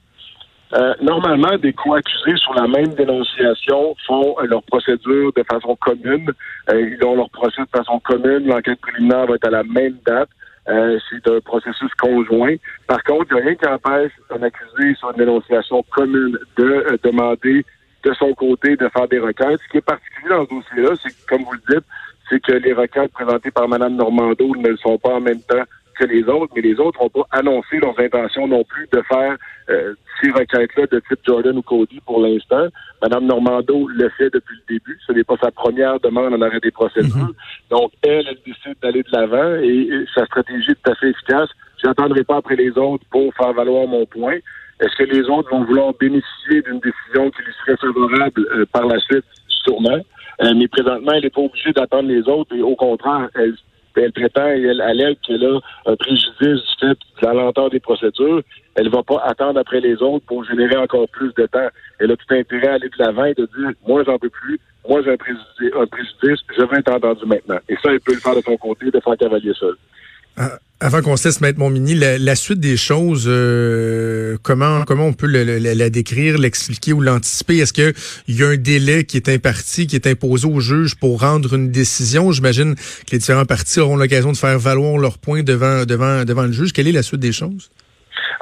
Euh, 0.74 0.92
normalement, 1.00 1.56
des 1.58 1.72
co-accusés 1.72 2.36
sur 2.36 2.52
la 2.54 2.66
même 2.66 2.94
dénonciation 2.94 3.94
font 4.06 4.34
euh, 4.40 4.46
leur 4.46 4.62
procédure 4.64 5.32
de 5.36 5.44
façon 5.44 5.76
commune. 5.76 6.28
Euh, 6.70 6.90
ils 6.90 7.04
ont 7.04 7.14
leur 7.14 7.30
procès 7.30 7.62
de 7.62 7.78
façon 7.78 8.00
commune. 8.00 8.48
L'enquête 8.48 8.80
préliminaire 8.80 9.26
va 9.26 9.36
être 9.36 9.46
à 9.46 9.50
la 9.50 9.62
même 9.62 9.96
date. 10.04 10.30
c'est 10.66 11.30
un 11.30 11.40
processus 11.40 11.92
conjoint. 12.00 12.56
Par 12.88 13.04
contre, 13.04 13.26
il 13.30 13.34
n'y 13.34 13.40
a 13.40 13.44
rien 13.44 13.54
qui 13.54 13.66
empêche 13.68 14.12
un 14.30 14.42
accusé 14.42 14.94
sur 14.98 15.10
une 15.10 15.18
dénonciation 15.18 15.84
commune 15.94 16.38
de 16.56 16.98
demander 17.04 17.64
de 18.04 18.12
son 18.14 18.34
côté 18.34 18.76
de 18.76 18.88
faire 18.88 19.08
des 19.08 19.18
requêtes. 19.18 19.60
Ce 19.66 19.68
qui 19.70 19.78
est 19.78 19.86
particulier 19.86 20.30
dans 20.30 20.44
ce 20.44 20.50
dossier-là, 20.50 20.90
c'est 21.02 21.10
que, 21.10 21.26
comme 21.28 21.44
vous 21.44 21.52
le 21.52 21.74
dites, 21.74 21.86
c'est 22.28 22.40
que 22.40 22.52
les 22.52 22.72
requêtes 22.72 23.12
présentées 23.12 23.50
par 23.50 23.68
Mme 23.68 23.96
Normando 23.96 24.54
ne 24.56 24.68
le 24.68 24.76
sont 24.76 24.98
pas 24.98 25.14
en 25.14 25.20
même 25.20 25.40
temps 25.40 25.64
que 25.94 26.04
les 26.04 26.24
autres, 26.24 26.52
mais 26.56 26.62
les 26.62 26.78
autres 26.80 27.00
n'ont 27.00 27.08
pas 27.08 27.26
annoncé 27.30 27.78
leurs 27.78 27.98
intentions 27.98 28.46
non 28.48 28.64
plus 28.64 28.86
de 28.92 29.00
faire 29.02 29.36
euh, 29.70 29.94
ces 30.20 30.30
requêtes-là 30.30 30.86
de 30.90 31.00
type 31.08 31.20
Jordan 31.24 31.56
ou 31.56 31.62
Cody 31.62 32.00
pour 32.04 32.20
l'instant. 32.20 32.66
Mme 33.02 33.26
Normando 33.26 33.86
le 33.88 34.08
fait 34.10 34.30
depuis 34.30 34.56
le 34.56 34.74
début. 34.74 34.98
Ce 35.06 35.12
n'est 35.12 35.24
pas 35.24 35.36
sa 35.40 35.50
première 35.50 36.00
demande 36.00 36.34
en 36.34 36.42
arrêt 36.42 36.60
des 36.60 36.70
procédures. 36.70 37.14
Mm-hmm. 37.14 37.70
Donc, 37.70 37.92
elle, 38.02 38.26
elle 38.28 38.38
décide 38.44 38.76
d'aller 38.82 39.02
de 39.02 39.10
l'avant 39.12 39.54
et, 39.62 40.04
sa 40.14 40.26
stratégie 40.26 40.72
est 40.72 40.82
tout 40.82 40.90
à 40.90 40.94
fait 40.96 41.10
efficace. 41.10 41.48
Je 41.82 41.88
n'attendrai 41.88 42.24
pas 42.24 42.36
après 42.36 42.56
les 42.56 42.76
autres 42.76 43.04
pour 43.10 43.32
faire 43.34 43.52
valoir 43.52 43.86
mon 43.86 44.06
point. 44.06 44.38
Est-ce 44.80 44.96
que 44.96 45.04
les 45.04 45.22
autres 45.28 45.50
vont 45.50 45.64
vouloir 45.64 45.92
bénéficier 45.94 46.62
d'une 46.62 46.80
décision 46.80 47.30
qui 47.30 47.42
lui 47.42 47.52
serait 47.64 47.76
favorable 47.76 48.46
euh, 48.54 48.66
par 48.72 48.86
la 48.86 48.98
suite? 49.00 49.24
Sûrement. 49.48 50.00
Euh, 50.42 50.52
mais 50.56 50.68
présentement, 50.68 51.12
elle 51.12 51.22
n'est 51.22 51.30
pas 51.30 51.40
obligée 51.40 51.72
d'attendre 51.72 52.08
les 52.08 52.28
autres 52.28 52.54
et 52.54 52.62
au 52.62 52.74
contraire, 52.74 53.28
elle, 53.34 53.54
elle 53.96 54.12
prétend 54.12 54.48
et 54.48 54.62
elle 54.62 54.80
allègue 54.80 55.18
qu'elle 55.26 55.44
a 55.44 55.60
un 55.86 55.96
préjudice 55.96 56.36
du 56.40 56.60
fait 56.80 56.98
de 56.98 57.26
la 57.26 57.34
lenteur 57.34 57.70
des 57.70 57.80
procédures. 57.80 58.42
Elle 58.74 58.86
ne 58.86 58.90
va 58.90 59.02
pas 59.02 59.22
attendre 59.24 59.60
après 59.60 59.80
les 59.80 60.02
autres 60.02 60.26
pour 60.26 60.44
générer 60.44 60.76
encore 60.76 61.08
plus 61.08 61.32
de 61.34 61.46
temps. 61.46 61.68
Elle 62.00 62.10
a 62.10 62.16
tout 62.16 62.34
intérêt 62.34 62.68
à 62.68 62.74
aller 62.74 62.88
de 62.88 63.04
l'avant 63.04 63.24
et 63.24 63.34
de 63.34 63.48
dire 63.56 63.70
moi 63.86 64.02
j'en 64.04 64.18
peux 64.18 64.30
plus, 64.30 64.58
moi 64.88 65.00
j'ai 65.04 65.12
un 65.12 65.16
préjudice, 65.16 65.72
un 65.78 65.86
préjudice, 65.86 66.44
je 66.56 66.62
veux 66.62 66.78
être 66.78 66.92
entendu 66.92 67.24
maintenant. 67.26 67.58
Et 67.68 67.76
ça, 67.76 67.92
elle 67.92 68.00
peut 68.00 68.14
le 68.14 68.20
faire 68.20 68.34
de 68.34 68.42
son 68.42 68.56
côté, 68.56 68.90
de 68.90 69.00
faire 69.00 69.16
cavalier 69.16 69.52
seul. 69.54 69.76
Ah, 70.36 70.58
avant 70.84 71.00
qu'on 71.00 71.16
se 71.16 71.26
laisse 71.26 71.40
mettre 71.40 71.58
mon 71.58 71.70
mini, 71.70 71.94
la, 71.94 72.34
suite 72.36 72.60
des 72.60 72.76
choses, 72.76 73.24
euh, 73.26 74.36
comment 74.42 74.84
comment 74.84 75.06
on 75.06 75.14
peut 75.14 75.26
la 75.26 75.88
décrire, 75.88 76.36
l'expliquer 76.36 76.92
ou 76.92 77.00
l'anticiper? 77.00 77.56
Est-ce 77.56 77.72
qu'il 77.72 77.94
y 78.28 78.42
a 78.42 78.48
un 78.48 78.56
délai 78.56 79.04
qui 79.04 79.16
est 79.16 79.30
imparti, 79.30 79.86
qui 79.86 79.96
est 79.96 80.06
imposé 80.06 80.46
au 80.46 80.60
juge 80.60 80.94
pour 80.96 81.22
rendre 81.22 81.54
une 81.54 81.70
décision? 81.70 82.32
J'imagine 82.32 82.74
que 82.74 83.12
les 83.12 83.18
différents 83.18 83.46
partis 83.46 83.80
auront 83.80 83.96
l'occasion 83.96 84.30
de 84.32 84.36
faire 84.36 84.58
valoir 84.58 84.98
leurs 84.98 85.16
points 85.16 85.42
devant 85.42 85.86
devant 85.86 86.26
devant 86.26 86.42
le 86.42 86.52
juge. 86.52 86.74
Quelle 86.74 86.88
est 86.88 86.92
la 86.92 87.02
suite 87.02 87.20
des 87.20 87.32
choses? 87.32 87.70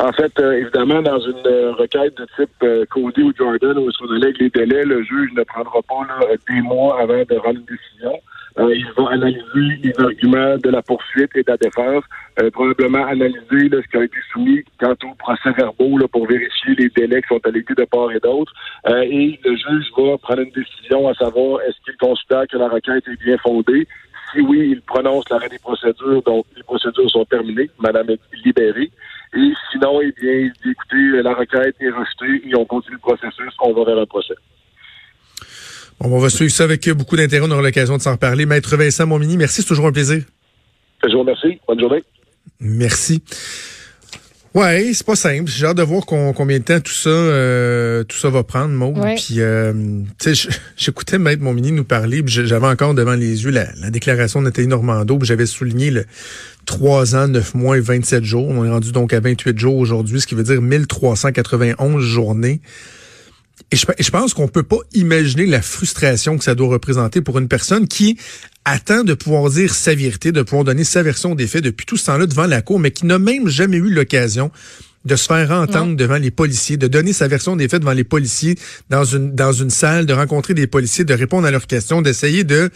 En 0.00 0.12
fait, 0.12 0.32
euh, 0.40 0.54
évidemment, 0.54 1.00
dans 1.00 1.20
une 1.20 1.46
euh, 1.46 1.72
requête 1.74 2.16
de 2.16 2.26
type 2.34 2.88
Cody 2.90 3.22
ou 3.22 3.32
Jordan, 3.38 3.78
où 3.78 3.88
on 4.00 4.12
lègue 4.14 4.36
les 4.40 4.50
délais, 4.50 4.84
le 4.84 5.04
juge 5.04 5.30
ne 5.36 5.44
prendra 5.44 5.80
pas 5.82 6.26
des 6.50 6.60
mois 6.60 7.00
avant 7.00 7.22
de 7.22 7.36
rendre 7.36 7.60
une 7.60 7.66
décision. 7.66 8.20
Euh, 8.58 8.74
il 8.74 8.86
va 8.96 9.10
analyser 9.10 9.80
les 9.82 9.98
arguments 9.98 10.56
de 10.58 10.68
la 10.68 10.82
poursuite 10.82 11.30
et 11.34 11.42
de 11.42 11.50
la 11.50 11.56
défense, 11.56 12.04
euh, 12.40 12.50
probablement 12.50 13.06
analyser 13.06 13.70
ce 13.70 13.88
qui 13.88 13.96
a 13.96 14.04
été 14.04 14.18
soumis 14.30 14.62
quant 14.78 14.94
au 15.04 15.14
procès 15.14 15.52
verbaux 15.52 15.96
là, 15.98 16.06
pour 16.08 16.26
vérifier 16.26 16.74
les 16.74 16.90
délais 16.90 17.22
qui 17.22 17.28
sont 17.28 17.40
allégués 17.44 17.74
de 17.74 17.84
part 17.84 18.12
et 18.12 18.20
d'autre. 18.20 18.52
Euh, 18.88 19.02
et 19.02 19.40
le 19.44 19.56
juge 19.56 19.86
va 19.96 20.18
prendre 20.18 20.42
une 20.42 20.50
décision 20.50 21.08
à 21.08 21.14
savoir 21.14 21.62
est-ce 21.62 21.80
qu'il 21.84 21.96
considère 21.96 22.46
que 22.46 22.58
la 22.58 22.68
requête 22.68 23.04
est 23.08 23.24
bien 23.24 23.38
fondée. 23.38 23.86
Si 24.32 24.40
oui, 24.40 24.70
il 24.72 24.82
prononce 24.82 25.28
l'arrêt 25.30 25.48
des 25.48 25.58
procédures, 25.58 26.22
donc 26.22 26.44
les 26.56 26.62
procédures 26.62 27.10
sont 27.10 27.24
terminées, 27.24 27.70
madame 27.78 28.10
est 28.10 28.20
libérée. 28.44 28.90
Et 29.34 29.52
sinon, 29.70 30.00
eh 30.02 30.12
bien, 30.12 30.32
il 30.32 30.52
dit 30.62 30.70
écoutez, 30.70 31.22
la 31.22 31.32
requête 31.32 31.76
est 31.80 31.90
rejetée 31.90 32.48
et 32.48 32.54
on 32.54 32.66
continue 32.66 32.96
le 32.96 33.00
processus, 33.00 33.54
on 33.60 33.72
va 33.72 33.84
vers 33.84 33.98
un 33.98 34.06
procès 34.06 34.34
on 36.04 36.18
va 36.18 36.28
suivre 36.28 36.52
ça 36.52 36.64
avec 36.64 36.88
beaucoup 36.90 37.16
d'intérêt. 37.16 37.46
On 37.46 37.50
aura 37.50 37.62
l'occasion 37.62 37.96
de 37.96 38.02
s'en 38.02 38.12
reparler. 38.12 38.46
Maître 38.46 38.76
Vincent 38.76 39.06
Montmini, 39.06 39.36
merci. 39.36 39.62
C'est 39.62 39.68
toujours 39.68 39.86
un 39.86 39.92
plaisir. 39.92 40.22
Je 41.04 41.12
vous 41.12 41.20
remercie. 41.20 41.60
Bonne 41.66 41.80
journée. 41.80 42.02
Merci. 42.60 43.22
Ouais, 44.54 44.90
c'est 44.92 45.06
pas 45.06 45.16
simple. 45.16 45.50
J'ai 45.50 45.64
hâte 45.64 45.78
de 45.78 45.82
voir 45.82 46.04
combien 46.04 46.58
de 46.58 46.64
temps 46.64 46.78
tout 46.78 46.92
ça, 46.92 47.08
euh, 47.08 48.04
tout 48.04 48.18
ça 48.18 48.28
va 48.28 48.42
prendre, 48.42 48.68
Maud. 48.68 48.96
Puis, 49.16 49.36
euh, 49.38 49.72
tu 50.20 50.34
sais, 50.34 50.50
j'écoutais 50.76 51.18
Maître 51.18 51.42
Montmini 51.42 51.72
nous 51.72 51.84
parler, 51.84 52.22
j'avais 52.26 52.66
encore 52.66 52.92
devant 52.92 53.14
les 53.14 53.44
yeux 53.44 53.50
la, 53.50 53.64
déclaration 53.90 54.40
de 54.40 54.46
Nathalie 54.46 54.68
Normando, 54.68 55.18
j'avais 55.22 55.46
souligné 55.46 55.90
le 55.90 56.04
3 56.66 57.16
ans, 57.16 57.28
9 57.28 57.54
mois 57.54 57.78
et 57.78 57.80
27 57.80 58.24
jours. 58.24 58.46
On 58.46 58.64
est 58.66 58.70
rendu 58.70 58.92
donc 58.92 59.14
à 59.14 59.20
28 59.20 59.58
jours 59.58 59.76
aujourd'hui, 59.76 60.20
ce 60.20 60.26
qui 60.26 60.34
veut 60.34 60.42
dire 60.42 60.60
1391 60.60 62.02
journées. 62.02 62.60
Et 63.70 63.76
je, 63.76 64.10
pense 64.10 64.34
qu'on 64.34 64.48
peut 64.48 64.62
pas 64.62 64.78
imaginer 64.92 65.46
la 65.46 65.62
frustration 65.62 66.36
que 66.36 66.44
ça 66.44 66.54
doit 66.54 66.68
représenter 66.68 67.22
pour 67.22 67.38
une 67.38 67.48
personne 67.48 67.88
qui 67.88 68.18
attend 68.64 69.02
de 69.02 69.14
pouvoir 69.14 69.48
dire 69.50 69.74
sa 69.74 69.94
vérité, 69.94 70.30
de 70.30 70.42
pouvoir 70.42 70.64
donner 70.64 70.84
sa 70.84 71.02
version 71.02 71.34
des 71.34 71.46
faits 71.46 71.64
depuis 71.64 71.86
tout 71.86 71.96
ce 71.96 72.06
temps-là 72.06 72.26
devant 72.26 72.46
la 72.46 72.60
cour, 72.60 72.78
mais 72.78 72.90
qui 72.90 73.06
n'a 73.06 73.18
même 73.18 73.48
jamais 73.48 73.78
eu 73.78 73.88
l'occasion 73.88 74.50
de 75.04 75.16
se 75.16 75.26
faire 75.26 75.50
entendre 75.50 75.96
devant 75.96 76.18
les 76.18 76.30
policiers, 76.30 76.76
de 76.76 76.86
donner 76.86 77.12
sa 77.12 77.28
version 77.28 77.56
des 77.56 77.68
faits 77.68 77.80
devant 77.80 77.92
les 77.92 78.04
policiers 78.04 78.56
dans 78.90 79.04
une 79.04 79.34
dans 79.34 79.52
une 79.52 79.70
salle, 79.70 80.06
de 80.06 80.12
rencontrer 80.12 80.54
des 80.54 80.66
policiers, 80.66 81.04
de 81.04 81.14
répondre 81.14 81.46
à 81.46 81.50
leurs 81.50 81.66
questions, 81.66 82.02
d'essayer 82.02 82.44
de 82.44 82.70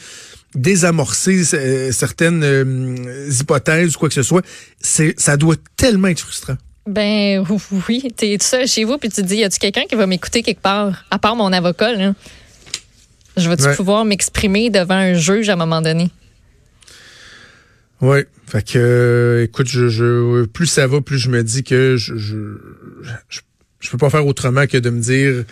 désamorcer 0.54 1.42
euh, 1.54 1.92
certaines 1.92 2.42
euh, 2.42 3.30
hypothèses 3.30 3.96
ou 3.96 3.98
quoi 3.98 4.08
que 4.08 4.14
ce 4.14 4.22
soit. 4.22 4.44
C'est 4.80 5.14
ça 5.18 5.36
doit 5.36 5.56
tellement 5.76 6.08
être 6.08 6.20
frustrant. 6.20 6.56
Ben 6.86 7.44
oui, 7.88 8.12
t'es 8.16 8.36
tout 8.38 8.46
seul 8.46 8.66
chez 8.66 8.84
vous 8.84 8.98
puis 8.98 9.08
tu 9.08 9.22
te 9.22 9.26
dis, 9.26 9.36
y 9.36 9.44
a-tu 9.44 9.58
quelqu'un 9.58 9.84
qui 9.88 9.94
va 9.94 10.06
m'écouter 10.06 10.42
quelque 10.42 10.60
part, 10.60 11.04
à 11.10 11.18
part 11.18 11.36
mon 11.36 11.52
avocat 11.52 11.92
là? 11.92 12.14
Je 13.36 13.50
vais-tu 13.50 13.68
pouvoir 13.76 14.04
m'exprimer 14.04 14.70
devant 14.70 14.94
un 14.94 15.12
juge 15.12 15.50
à 15.50 15.54
un 15.54 15.56
moment 15.56 15.82
donné? 15.82 16.10
Oui. 18.00 18.20
Fait 18.46 18.62
que, 18.62 18.78
euh, 18.78 19.44
écoute, 19.44 19.66
je, 19.66 19.88
je, 19.88 20.44
plus 20.44 20.66
ça 20.66 20.86
va, 20.86 21.00
plus 21.00 21.18
je 21.18 21.28
me 21.30 21.42
dis 21.42 21.64
que 21.64 21.96
je, 21.96 22.16
je, 22.16 22.36
je, 23.80 23.90
peux 23.90 23.98
pas 23.98 24.08
faire 24.08 24.26
autrement 24.26 24.66
que 24.66 24.78
de 24.78 24.90
me 24.90 25.00
dire 25.00 25.44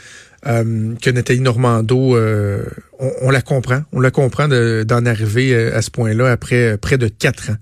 euh, 0.47 0.95
que 1.03 1.11
Nathalie 1.11 1.41
Normando, 1.41 2.17
euh, 2.17 2.65
on, 2.99 3.31
la 3.31 3.43
comprend, 3.43 3.83
on 3.93 4.01
la 4.01 4.11
comprend 4.11 4.47
d'en 4.49 5.07
arriver 5.07 5.55
à 5.55 5.83
ce 5.83 5.91
point-là 5.91 6.31
après 6.31 6.79
près 6.79 6.99
de 6.99 7.09
quatre 7.09 7.51
ans. 7.51 7.57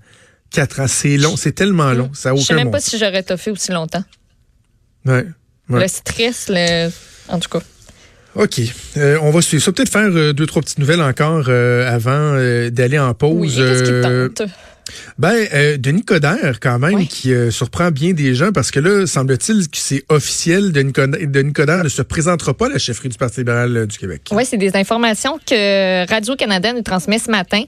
Quatre 0.53 0.79
ans, 0.79 0.87
c'est 0.87 1.17
long, 1.17 1.35
c'est 1.35 1.51
tellement 1.51 1.91
long, 1.91 2.11
ça 2.13 2.29
a 2.29 2.33
aucun 2.33 2.41
Je 2.41 2.47
sais 2.47 2.53
même 2.55 2.71
pas 2.71 2.79
si 2.79 2.97
j'aurais 2.97 3.23
toffé 3.23 3.51
aussi 3.51 3.71
longtemps. 3.71 4.03
Ouais. 5.05 5.25
Le 5.67 5.87
stress, 5.87 6.45
le... 6.49 6.89
en 7.27 7.39
tout 7.39 7.49
cas. 7.49 7.59
OK. 8.35 8.61
on 8.95 9.31
va 9.31 9.41
suivre 9.41 9.63
ça. 9.63 9.71
Peut-être 9.71 9.91
faire 9.91 10.09
deux, 10.33 10.45
trois 10.45 10.61
petites 10.61 10.79
nouvelles 10.79 11.01
encore 11.01 11.49
avant 11.49 12.37
d'aller 12.69 12.99
en 12.99 13.13
pause. 13.13 13.33
Oui, 13.33 13.55
qu'est-ce 13.55 13.83
qui 13.83 14.39
tente? 14.41 14.49
Ben, 15.17 15.47
euh, 15.53 15.77
Denis 15.77 16.03
Coderre, 16.03 16.59
quand 16.59 16.79
même, 16.79 17.07
qui 17.07 17.33
euh, 17.33 17.51
surprend 17.51 17.91
bien 17.91 18.13
des 18.13 18.35
gens 18.35 18.51
parce 18.51 18.71
que 18.71 18.79
là, 18.79 19.05
semble-t-il 19.05 19.69
que 19.69 19.77
c'est 19.77 20.03
officiel, 20.09 20.71
Denis 20.71 20.93
Coderre, 20.93 21.27
Denis 21.27 21.53
Coderre 21.53 21.83
ne 21.83 21.89
se 21.89 22.01
présentera 22.01 22.53
pas 22.53 22.65
à 22.65 22.69
la 22.69 22.79
chefferie 22.79 23.09
du 23.09 23.17
Parti 23.17 23.41
libéral 23.41 23.75
euh, 23.75 23.85
du 23.85 23.97
Québec. 23.97 24.23
Oui, 24.31 24.43
c'est 24.45 24.57
des 24.57 24.75
informations 24.75 25.39
que 25.45 26.09
Radio-Canada 26.09 26.73
nous 26.73 26.81
transmet 26.81 27.19
ce 27.19 27.31
matin. 27.31 27.63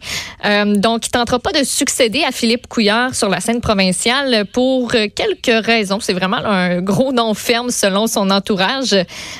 donc, 0.75 1.05
il 1.05 1.09
ne 1.09 1.11
tentera 1.11 1.39
pas 1.39 1.51
de 1.51 1.63
succéder 1.63 2.23
à 2.27 2.31
Philippe 2.31 2.67
Couillard 2.67 3.15
sur 3.15 3.29
la 3.29 3.39
scène 3.39 3.61
provinciale 3.61 4.45
pour 4.51 4.91
quelques 4.91 5.65
raisons. 5.65 5.99
C'est 5.99 6.13
vraiment 6.13 6.37
un 6.37 6.81
gros 6.81 7.11
nom 7.11 7.33
ferme 7.33 7.69
selon 7.69 8.07
son 8.07 8.29
entourage. 8.29 8.95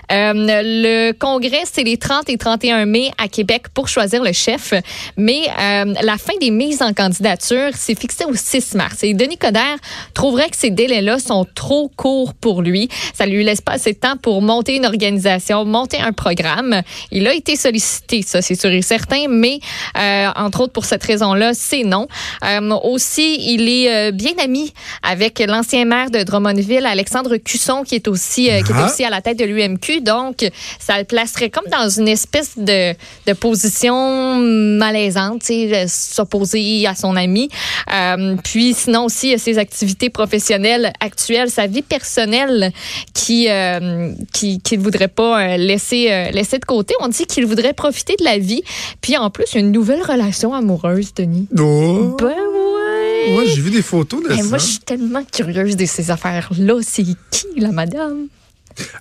le 0.10 1.12
congrès, 1.14 1.64
c'est 1.72 1.84
les 1.84 1.98
30 1.98 2.30
et 2.30 2.38
31 2.38 2.86
mai 2.86 3.12
à 3.18 3.28
Québec 3.28 3.66
pour 3.74 3.88
choisir 3.88 4.24
le 4.24 4.32
chef, 4.32 4.74
mais 5.18 5.42
la 5.58 6.18
fin 6.18 6.34
des 6.40 6.52
mises 6.52 6.82
en 6.82 6.94
candidature 6.94 7.65
c'est 7.74 7.98
fixé 8.00 8.26
au 8.26 8.36
6 8.36 8.76
mars. 8.76 9.04
Et 9.04 9.14
Denis 9.14 9.38
Coderre 9.38 9.78
trouverait 10.14 10.50
que 10.50 10.58
ces 10.58 10.70
délais-là 10.70 11.20
sont 11.20 11.46
trop 11.56 11.92
courts 11.96 12.34
pour 12.34 12.62
lui. 12.62 12.90
Ça 13.14 13.26
lui 13.26 13.44
laisse 13.44 13.62
pas 13.62 13.74
assez 13.74 13.94
de 13.94 13.98
temps 13.98 14.18
pour 14.18 14.42
monter 14.42 14.76
une 14.76 14.86
organisation, 14.86 15.66
monter 15.66 16.00
un 16.00 16.12
programme. 16.12 16.82
Il 17.12 17.28
a 17.28 17.34
été 17.34 17.56
sollicité, 17.56 18.22
ça 18.22 18.42
c'est 18.42 18.60
sûr 18.60 18.72
et 18.72 18.82
certain, 18.82 19.26
mais 19.30 19.60
euh, 19.98 20.28
entre 20.36 20.62
autres 20.62 20.74
pour 20.74 20.86
cette 20.86 21.04
raison-là, 21.04 21.54
c'est 21.54 21.84
non. 21.84 22.08
Euh, 22.44 22.62
aussi, 22.84 23.54
il 23.54 23.70
est 23.70 24.10
euh, 24.10 24.12
bien 24.12 24.34
ami 24.44 24.74
avec 25.04 25.40
l'ancien 25.40 25.86
maire 25.86 26.12
de 26.12 26.24
Drummondville, 26.24 26.86
Alexandre 26.86 27.38
Cusson, 27.38 27.84
qui 27.84 27.96
est 27.96 28.08
aussi 28.08 28.44
qui 28.46 28.50
est 28.50 28.64
ah. 28.74 28.86
aussi 28.86 29.04
à 29.04 29.10
la 29.10 29.22
tête 29.22 29.40
de 29.40 29.46
l'UMQ. 29.46 30.02
Donc, 30.02 30.50
ça 30.80 30.98
le 30.98 31.06
placerait 31.06 31.50
comme 31.50 31.66
dans 31.72 31.90
une 31.90 32.08
espèce 32.08 32.58
de, 32.58 32.94
de 33.28 33.34
position 33.34 34.36
malaisante, 34.36 35.44
s'opposer 35.88 36.86
à 36.88 36.96
son 36.96 37.16
ami. 37.16 37.50
Euh, 37.94 38.36
puis 38.44 38.74
sinon 38.74 39.06
aussi, 39.06 39.28
il 39.28 39.32
y 39.32 39.34
a 39.34 39.38
ses 39.38 39.58
activités 39.58 40.10
professionnelles 40.10 40.92
actuelles, 41.00 41.50
sa 41.50 41.68
vie 41.68 41.82
personnelle 41.82 42.72
qui 43.14 43.50
euh, 43.50 44.12
qui 44.34 44.60
qu'il 44.60 44.80
voudrait 44.80 45.08
pas 45.08 45.42
euh, 45.42 45.58
laisser 45.58 46.12
euh, 46.12 46.32
laisser 46.32 46.60
de 46.60 46.66
côté. 46.66 46.94
On 47.00 47.08
dit 47.08 47.26
qu'il 47.26 47.46
voudrait 47.46 47.74
profiter 47.74 48.16
de 48.20 48.24
la 48.24 48.38
vie. 48.38 48.64
Puis 49.02 49.18
en 49.18 49.30
plus, 49.30 49.54
une 49.56 49.72
nouvelle 49.72 50.02
relation 50.02 50.54
amoureuse, 50.54 51.14
Denis. 51.14 51.48
Oh. 51.58 52.16
Ben 52.20 52.28
ouais. 52.28 53.32
Moi, 53.32 53.44
j'ai 53.46 53.62
vu 53.62 53.72
des 53.72 53.82
photos 53.82 54.24
de 54.24 54.36
ça. 54.36 54.44
Moi, 54.44 54.58
je 54.58 54.66
suis 54.66 54.80
tellement 54.80 55.24
curieuse 55.24 55.76
de 55.76 55.86
ces 55.86 56.12
affaires-là. 56.12 56.80
C'est 56.82 57.04
qui, 57.04 57.48
la 57.58 57.72
madame? 57.72 58.28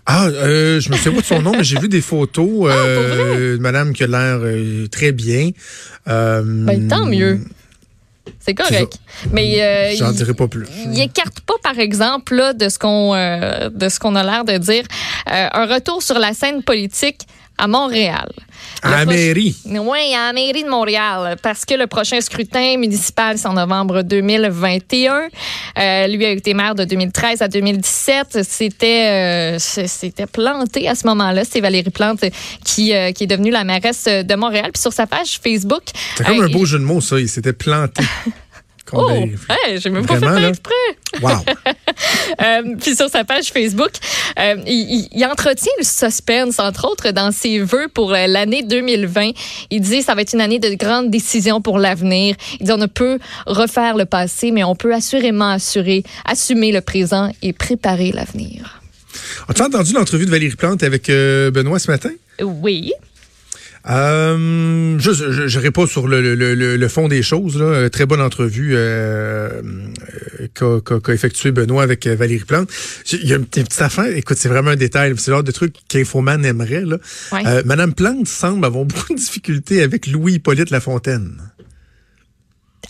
Ah, 0.06 0.26
euh, 0.26 0.80
je 0.80 0.88
me 0.90 0.96
souviens 0.96 1.12
pas 1.14 1.20
de 1.20 1.26
son 1.26 1.42
nom, 1.42 1.52
mais 1.52 1.64
j'ai 1.64 1.78
vu 1.78 1.88
des 1.88 2.00
photos. 2.00 2.70
Ah, 2.70 2.74
euh, 2.74 3.58
madame 3.58 3.92
qui 3.92 4.04
a 4.04 4.06
l'air 4.06 4.40
très 4.90 5.12
bien. 5.12 5.50
ben, 6.06 6.88
tant 6.88 7.06
mieux. 7.06 7.40
C'est 8.40 8.54
correct. 8.54 8.98
Mais 9.32 9.62
euh, 9.62 9.94
j'en 9.96 10.12
dirai 10.12 10.34
pas 10.34 10.48
plus. 10.48 10.66
Il 10.86 11.00
écarte 11.00 11.40
pas, 11.40 11.54
par 11.62 11.78
exemple, 11.78 12.34
là, 12.34 12.52
de 12.52 12.68
ce 12.68 12.78
qu'on 12.78 13.14
euh, 13.14 13.70
de 13.70 13.88
ce 13.88 13.98
qu'on 13.98 14.14
a 14.16 14.22
l'air 14.22 14.44
de 14.44 14.58
dire, 14.58 14.84
euh, 15.30 15.48
un 15.52 15.66
retour 15.66 16.02
sur 16.02 16.18
la 16.18 16.34
scène 16.34 16.62
politique 16.62 17.26
à 17.58 17.66
Montréal. 17.66 18.30
À 18.82 18.90
la 18.90 19.04
mairie. 19.06 19.56
Oui, 19.64 20.14
à 20.14 20.26
la 20.26 20.32
mairie 20.32 20.62
de 20.62 20.68
Montréal, 20.68 21.36
parce 21.42 21.64
que 21.64 21.74
le 21.74 21.86
prochain 21.86 22.20
scrutin 22.20 22.76
municipal, 22.76 23.38
c'est 23.38 23.46
en 23.46 23.54
novembre 23.54 24.02
2021. 24.02 25.28
Euh, 25.78 26.06
lui 26.08 26.24
a 26.24 26.30
été 26.30 26.54
maire 26.54 26.74
de 26.74 26.84
2013 26.84 27.42
à 27.42 27.48
2017. 27.48 28.42
C'était 28.42 29.56
euh, 29.56 29.58
c'était 29.58 30.26
planté 30.26 30.88
à 30.88 30.94
ce 30.94 31.06
moment-là. 31.06 31.44
C'est 31.44 31.60
Valérie 31.60 31.90
Plante 31.90 32.24
qui, 32.64 32.94
euh, 32.94 33.12
qui 33.12 33.24
est 33.24 33.28
devenue 33.28 33.50
la 33.50 33.64
mairesse 33.64 34.04
de 34.04 34.34
Montréal. 34.34 34.70
Puis 34.72 34.82
sur 34.82 34.92
sa 34.92 35.06
page 35.06 35.40
Facebook... 35.42 35.82
C'est 36.16 36.24
comme 36.24 36.42
un 36.42 36.48
beau 36.48 36.64
jeu 36.64 36.78
de 36.78 36.84
mots, 36.84 37.00
ça. 37.00 37.18
Il 37.18 37.28
s'était 37.28 37.52
planté. 37.52 38.02
Oh, 38.92 39.10
j'ai 39.76 39.90
même 39.90 40.06
pas 40.06 40.18
fait 40.18 40.48
exprès. 40.48 40.74
Wow. 41.22 41.30
euh, 42.42 42.76
puis 42.80 42.94
sur 42.94 43.08
sa 43.08 43.24
page 43.24 43.46
Facebook, 43.46 43.92
euh, 44.38 44.56
il, 44.66 45.08
il, 45.12 45.24
entretient 45.24 45.72
le 45.78 45.84
suspense, 45.84 46.58
entre 46.58 46.86
autres, 46.88 47.10
dans 47.10 47.32
ses 47.32 47.60
vœux 47.60 47.88
pour 47.92 48.12
euh, 48.12 48.26
l'année 48.26 48.62
2020. 48.62 49.30
Il 49.70 49.80
dit 49.80 50.02
ça 50.02 50.14
va 50.14 50.22
être 50.22 50.34
une 50.34 50.40
année 50.40 50.58
de 50.58 50.74
grandes 50.74 51.10
décisions 51.10 51.60
pour 51.60 51.78
l'avenir. 51.78 52.36
Il 52.60 52.66
dit 52.66 52.72
on 52.72 52.76
ne 52.76 52.86
peut 52.86 53.18
refaire 53.46 53.96
le 53.96 54.04
passé, 54.04 54.50
mais 54.50 54.64
on 54.64 54.74
peut 54.74 54.92
assurément 54.94 55.50
assurer, 55.50 56.02
assumer 56.24 56.72
le 56.72 56.80
présent 56.80 57.30
et 57.42 57.52
préparer 57.52 58.12
l'avenir. 58.12 58.80
As-tu 59.48 59.62
entendu 59.62 59.92
l'entrevue 59.92 60.26
de 60.26 60.30
Valérie 60.30 60.56
Plante 60.56 60.82
avec 60.82 61.08
euh, 61.08 61.50
Benoît 61.50 61.78
ce 61.78 61.90
matin? 61.90 62.10
Oui. 62.42 62.92
Euh, 63.86 64.98
je 64.98 65.46
n'irai 65.46 65.70
pas 65.70 65.86
sur 65.86 66.08
le, 66.08 66.34
le, 66.34 66.54
le, 66.54 66.88
fond 66.88 67.08
des 67.08 67.22
choses. 67.22 67.58
Là. 67.58 67.66
Euh, 67.66 67.88
très 67.90 68.06
bonne 68.06 68.20
entrevue 68.20 68.72
euh, 68.74 69.60
euh 70.62 70.80
qu'a 70.80 71.12
effectué 71.12 71.52
Benoît 71.52 71.82
avec 71.82 72.06
euh, 72.06 72.14
Valérie 72.14 72.44
Plante. 72.44 72.70
Il 73.12 73.28
y 73.28 73.32
a 73.34 73.36
une, 73.36 73.44
petite 73.44 73.80
affaire. 73.82 74.06
Écoute, 74.16 74.38
c'est 74.38 74.48
vraiment 74.48 74.70
un 74.70 74.76
détail. 74.76 75.14
C'est 75.18 75.30
le 75.30 75.36
genre 75.36 75.44
de 75.44 75.52
truc 75.52 75.74
qu'Infoman 75.88 76.44
aimerait. 76.44 76.84
Là. 76.84 76.98
Madame 77.64 77.92
Plante 77.92 78.26
semble 78.26 78.64
avoir 78.64 78.84
beaucoup 78.86 79.12
de 79.12 79.18
difficultés 79.18 79.82
avec 79.82 80.06
Louis-Hippolyte 80.06 80.70
Lafontaine. 80.70 81.36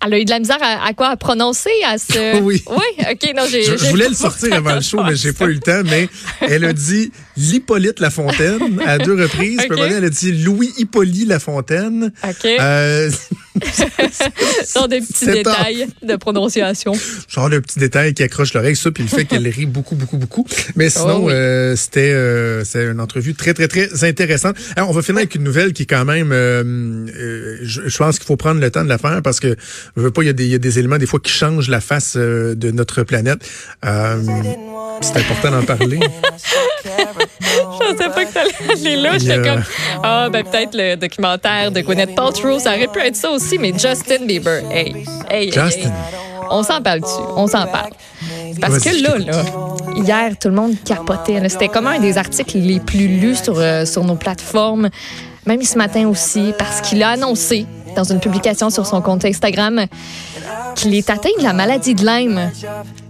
Elle 0.06 0.14
a 0.14 0.18
eu 0.18 0.24
de 0.24 0.30
la 0.30 0.38
misère 0.38 0.58
à, 0.60 0.92
quoi? 0.94 1.08
À 1.08 1.16
prononcer 1.16 1.70
à 1.86 1.98
ce. 1.98 2.40
oui. 2.42 2.62
Oui, 2.68 3.04
ok, 3.10 3.34
non, 3.34 3.42
j'ai. 3.50 3.62
Je, 3.62 3.90
voulais 3.90 4.08
le 4.08 4.14
sortir 4.14 4.52
avant 4.54 4.74
le 4.74 4.80
show, 4.80 5.02
mais 5.02 5.16
j'ai 5.16 5.32
pas 5.32 5.46
eu 5.46 5.54
le 5.54 5.60
temps. 5.60 5.82
Mais 5.84 6.08
elle 6.40 6.64
a 6.64 6.72
dit 6.72 7.10
l'Hippolyte 7.36 8.00
Lafontaine 8.00 8.80
à 8.86 8.98
deux 8.98 9.20
reprises. 9.20 9.60
Okay. 9.74 9.80
elle 9.80 10.04
a 10.04 10.10
dit 10.10 10.32
Louis 10.32 10.72
Hippolyte 10.76 11.28
Lafontaine. 11.28 12.12
Ok. 12.22 12.44
Euh, 12.44 13.10
Genre 14.74 14.88
des 14.88 15.00
petits 15.00 15.26
détails 15.26 15.86
de 16.02 16.16
prononciation. 16.16 16.92
Genre 17.28 17.50
de 17.50 17.58
petits 17.60 17.78
détails 17.78 18.14
qui 18.14 18.22
accrochent 18.22 18.54
l'oreille, 18.54 18.76
ça, 18.76 18.90
puis 18.90 19.04
le 19.04 19.08
fait 19.08 19.24
qu'elle 19.24 19.46
rit 19.46 19.66
beaucoup, 19.66 19.94
beaucoup, 19.94 20.16
beaucoup. 20.16 20.46
Mais 20.76 20.90
sinon, 20.90 21.24
oh 21.24 21.30
euh, 21.30 21.76
c'était 21.76 22.12
euh, 22.12 22.64
c'est 22.64 22.84
une 22.84 23.00
entrevue 23.00 23.34
très, 23.34 23.54
très, 23.54 23.68
très 23.68 24.04
intéressante. 24.04 24.56
Alors, 24.76 24.90
on 24.90 24.92
va 24.92 25.02
finir 25.02 25.18
avec 25.18 25.34
une 25.34 25.44
nouvelle 25.44 25.72
qui 25.72 25.84
est 25.84 25.86
quand 25.86 26.04
même, 26.04 26.32
euh, 26.32 26.62
euh 26.64 27.58
je, 27.62 27.82
je, 27.86 27.96
pense 27.96 28.18
qu'il 28.18 28.26
faut 28.26 28.36
prendre 28.36 28.60
le 28.60 28.70
temps 28.70 28.84
de 28.84 28.88
la 28.88 28.98
faire 28.98 29.22
parce 29.22 29.40
que 29.40 29.56
je 29.96 30.02
veux 30.02 30.10
pas, 30.10 30.22
il 30.22 30.26
y, 30.26 30.30
a 30.30 30.32
des, 30.32 30.44
il 30.44 30.50
y 30.50 30.54
a 30.54 30.58
des 30.58 30.78
éléments 30.78 30.98
des 30.98 31.06
fois 31.06 31.20
qui 31.20 31.32
changent 31.32 31.68
la 31.68 31.80
face 31.80 32.14
euh, 32.16 32.54
de 32.54 32.70
notre 32.70 33.02
planète. 33.02 33.38
C'est 35.00 35.16
important 35.18 35.50
d'en 35.50 35.64
parler. 35.64 36.00
je 36.84 37.78
pensais 37.78 38.08
pas 38.08 38.24
que 38.24 38.32
t'allais 38.32 38.72
aller 38.72 38.96
là. 38.96 39.18
J'étais 39.18 39.42
comme, 39.42 39.62
ah, 40.02 40.28
ben 40.30 40.44
peut-être 40.44 40.74
le 40.74 40.96
documentaire 40.96 41.70
de 41.70 41.80
Gwyneth 41.80 42.14
Paltrow, 42.14 42.58
ça 42.58 42.70
aurait 42.70 42.88
pu 42.88 43.00
être 43.00 43.16
ça 43.16 43.30
aussi, 43.30 43.58
mais 43.58 43.72
Justin 43.72 44.26
Bieber, 44.26 44.62
hey, 44.70 45.04
hey, 45.30 45.52
Justin. 45.52 45.92
On 46.50 46.62
s'en 46.62 46.82
parle 46.82 47.00
dessus, 47.00 47.22
on 47.36 47.46
s'en 47.46 47.66
parle. 47.66 47.92
Parce 48.60 48.78
que 48.78 49.02
là, 49.02 49.18
là, 49.18 49.42
hier, 49.96 50.38
tout 50.38 50.48
le 50.48 50.54
monde 50.54 50.74
capotait. 50.84 51.40
C'était 51.48 51.68
comme 51.68 51.86
un 51.86 51.98
des 51.98 52.18
articles 52.18 52.58
les 52.58 52.80
plus 52.80 53.08
lus 53.08 53.36
sur, 53.36 53.58
euh, 53.58 53.84
sur 53.84 54.04
nos 54.04 54.14
plateformes, 54.14 54.88
même 55.46 55.62
ce 55.62 55.76
matin 55.76 56.06
aussi, 56.08 56.52
parce 56.58 56.80
qu'il 56.80 57.02
a 57.02 57.10
annoncé 57.10 57.66
dans 57.96 58.04
une 58.04 58.20
publication 58.20 58.70
sur 58.70 58.86
son 58.86 59.00
compte 59.00 59.24
Instagram 59.24 59.86
qu'il 60.74 60.94
est 60.94 61.10
atteint 61.10 61.30
de 61.38 61.42
la 61.42 61.52
maladie 61.52 61.94
de 61.94 62.04
Lyme. 62.04 62.50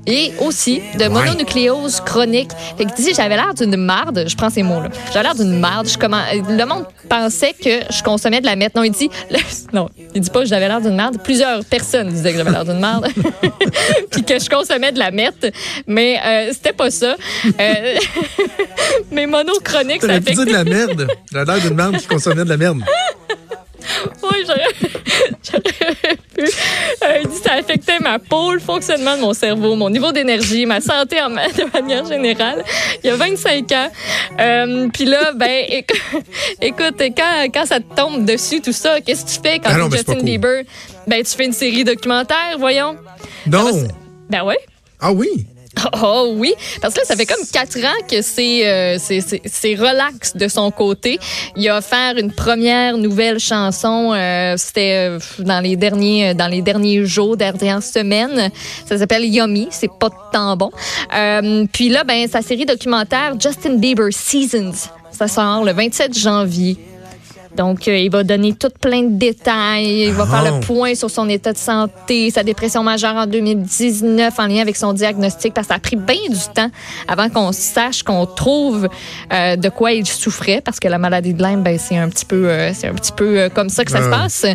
Et 0.06 0.32
aussi 0.40 0.82
de 0.98 1.08
mononucléose 1.08 2.00
chronique. 2.00 2.50
Fait 2.76 2.84
que 2.84 2.90
si 2.96 3.14
j'avais 3.14 3.36
l'air 3.36 3.54
d'une 3.54 3.76
marde, 3.76 4.24
je 4.26 4.36
prends 4.36 4.50
ces 4.50 4.62
mots-là. 4.62 4.88
J'avais 5.12 5.24
l'air 5.24 5.34
d'une 5.34 5.58
marde. 5.58 5.88
Je 5.88 5.98
comment, 5.98 6.22
le 6.32 6.64
monde 6.64 6.86
pensait 7.08 7.54
que 7.54 7.92
je 7.92 8.02
consommais 8.02 8.40
de 8.40 8.46
la 8.46 8.56
meth. 8.56 8.74
Non, 8.74 8.82
il 8.82 8.92
dit, 8.92 9.10
non, 9.72 9.88
il 10.14 10.20
dit 10.20 10.30
pas 10.30 10.40
que 10.40 10.46
j'avais 10.48 10.68
l'air 10.68 10.80
d'une 10.80 10.96
marde. 10.96 11.22
Plusieurs 11.22 11.64
personnes 11.64 12.08
disaient 12.08 12.32
que 12.32 12.38
j'avais 12.38 12.50
l'air 12.50 12.64
d'une 12.64 12.80
marde, 12.80 13.08
puis 14.10 14.22
que 14.24 14.38
je 14.38 14.48
consommais 14.48 14.92
de 14.92 14.98
la 14.98 15.10
meth, 15.10 15.52
mais 15.86 16.18
euh, 16.24 16.50
c'était 16.52 16.72
pas 16.72 16.90
ça. 16.90 17.16
Euh, 17.60 17.96
mais 19.10 19.26
monochronique, 19.26 20.02
ça 20.02 20.20
fait. 20.20 20.34
de 20.34 20.52
la 20.52 20.64
merde. 20.64 21.08
J'avais 21.32 21.52
l'air 21.52 21.62
d'une 21.62 21.74
marde 21.74 21.96
qui 21.98 22.06
consommait 22.06 22.44
de 22.44 22.48
la 22.48 22.56
merde. 22.56 22.82
Oui, 24.22 24.44
j'aurais 24.46 26.16
pu. 26.34 26.42
Euh, 26.42 27.18
il 27.22 27.28
dit 27.28 27.36
ça 27.36 27.54
affectait 27.54 27.98
ma 28.00 28.18
peau, 28.18 28.52
le 28.52 28.60
fonctionnement 28.60 29.16
de 29.16 29.22
mon 29.22 29.32
cerveau, 29.32 29.74
mon 29.76 29.90
niveau 29.90 30.12
d'énergie, 30.12 30.66
ma 30.66 30.80
santé 30.80 31.20
en, 31.20 31.30
de 31.30 31.72
manière 31.72 32.04
générale. 32.04 32.64
Il 33.02 33.08
y 33.08 33.10
a 33.10 33.16
25 33.16 33.72
ans. 33.72 33.88
Euh, 34.40 34.88
Puis 34.92 35.04
là, 35.04 35.32
ben, 35.32 35.64
écoute, 36.60 37.02
quand, 37.16 37.46
quand 37.52 37.66
ça 37.66 37.80
te 37.80 37.94
tombe 37.94 38.24
dessus, 38.24 38.60
tout 38.60 38.72
ça, 38.72 39.00
qu'est-ce 39.00 39.24
que 39.24 39.30
tu 39.30 39.48
fais 39.48 39.58
quand 39.58 39.70
ah 39.72 39.88
tu 39.88 39.96
Justin 39.96 40.22
Bieber? 40.22 40.64
Ben, 41.06 41.22
tu 41.22 41.36
fais 41.36 41.46
une 41.46 41.52
série 41.52 41.84
documentaire, 41.84 42.56
voyons. 42.58 42.96
Non. 43.46 43.70
Ben 44.30 44.42
ouais. 44.44 44.58
Ah 45.00 45.12
oui. 45.12 45.46
Oh 46.02 46.34
oui, 46.36 46.54
parce 46.80 46.94
que 46.94 47.00
là, 47.00 47.06
ça 47.06 47.16
fait 47.16 47.26
comme 47.26 47.44
quatre 47.52 47.78
ans 47.78 48.06
que 48.08 48.16
euh, 48.16 48.96
c'est 48.98 49.20
c'est 49.44 49.74
relax 49.74 50.36
de 50.36 50.48
son 50.48 50.70
côté. 50.70 51.18
Il 51.56 51.68
a 51.68 51.78
offert 51.78 52.16
une 52.16 52.32
première 52.32 52.96
nouvelle 52.96 53.38
chanson, 53.38 54.12
euh, 54.14 54.54
c'était 54.56 55.10
euh, 55.10 55.18
dans 55.40 55.60
les 55.60 55.76
derniers 55.76 56.34
dans 56.34 56.48
les 56.48 56.62
derniers 56.62 57.04
jours, 57.04 57.36
dernières 57.36 57.82
semaines. 57.82 58.50
Ça 58.86 58.98
s'appelle 58.98 59.24
Yummy, 59.24 59.68
c'est 59.70 59.90
pas 59.98 60.10
tant 60.32 60.56
bon. 60.56 60.70
puis 61.72 61.88
là, 61.88 62.04
ben 62.04 62.26
sa 62.28 62.42
série 62.42 62.66
documentaire 62.66 63.34
Justin 63.38 63.76
Bieber 63.76 64.08
Seasons, 64.12 64.88
ça 65.10 65.28
sort 65.28 65.64
le 65.64 65.72
27 65.72 66.16
janvier. 66.16 66.78
Donc, 67.56 67.86
euh, 67.86 67.96
il 67.96 68.10
va 68.10 68.24
donner 68.24 68.54
tout 68.54 68.70
plein 68.80 69.02
de 69.02 69.16
détails. 69.16 70.04
Il 70.06 70.12
va 70.12 70.26
faire 70.26 70.42
le 70.42 70.56
ah. 70.56 70.66
point 70.66 70.94
sur 70.94 71.10
son 71.10 71.28
état 71.28 71.52
de 71.52 71.58
santé, 71.58 72.30
sa 72.30 72.42
dépression 72.42 72.82
majeure 72.82 73.14
en 73.14 73.26
2019 73.26 74.38
en 74.38 74.46
lien 74.46 74.60
avec 74.60 74.76
son 74.76 74.92
diagnostic, 74.92 75.54
parce 75.54 75.68
que 75.68 75.72
ça 75.72 75.76
a 75.76 75.80
pris 75.80 75.96
bien 75.96 76.28
du 76.28 76.54
temps 76.54 76.70
avant 77.08 77.28
qu'on 77.28 77.52
sache, 77.52 78.02
qu'on 78.02 78.26
trouve 78.26 78.88
euh, 79.32 79.56
de 79.56 79.68
quoi 79.68 79.92
il 79.92 80.06
souffrait, 80.06 80.60
parce 80.64 80.80
que 80.80 80.88
la 80.88 80.98
maladie 80.98 81.34
de 81.34 81.42
Lyme, 81.42 81.62
ben, 81.62 81.78
c'est 81.78 81.96
un 81.96 82.08
petit 82.08 82.24
peu, 82.24 82.48
euh, 82.48 82.72
c'est 82.74 82.88
un 82.88 82.94
petit 82.94 83.12
peu 83.12 83.48
comme 83.54 83.68
ça 83.68 83.84
que 83.84 83.90
ça 83.90 84.02
se 84.02 84.10
passe. 84.10 84.46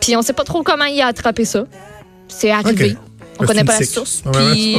puis 0.00 0.16
on 0.16 0.22
sait 0.22 0.32
pas 0.32 0.44
trop 0.44 0.62
comment 0.62 0.84
il 0.84 1.00
a 1.00 1.06
attrapé 1.06 1.44
ça. 1.44 1.64
C'est 2.28 2.50
arrivé. 2.50 2.96
On 3.38 3.46
connaît 3.46 3.64
pas 3.64 3.78
la 3.78 3.86
source. 3.86 4.22
puis, 4.32 4.76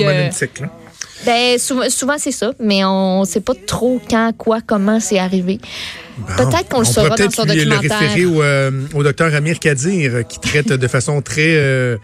ben, 1.26 1.58
souvent, 1.58 1.90
souvent 1.90 2.16
c'est 2.18 2.32
ça, 2.32 2.54
mais 2.60 2.84
on 2.86 3.26
sait 3.26 3.42
pas 3.42 3.54
trop 3.68 4.02
quand, 4.10 4.32
quoi, 4.38 4.60
comment 4.66 5.00
c'est 5.00 5.20
arrivé. 5.20 5.60
Peut-être 6.38 6.68
qu'on 6.70 6.80
le 6.80 6.86
saura 6.86 7.16
dans 7.16 7.30
son 7.30 7.46
documentaire. 7.46 7.82
le 7.82 8.08
référer 8.08 8.26
au, 8.26 8.42
euh, 8.42 8.72
au 8.94 9.04
docteur 9.04 9.34
Amir 9.34 9.60
Kadir, 9.60 10.28
qui 10.28 10.40
traite 10.40 10.68
de 10.74 10.88
façon 10.88 11.22
très 11.22 11.56
euh, 11.56 11.98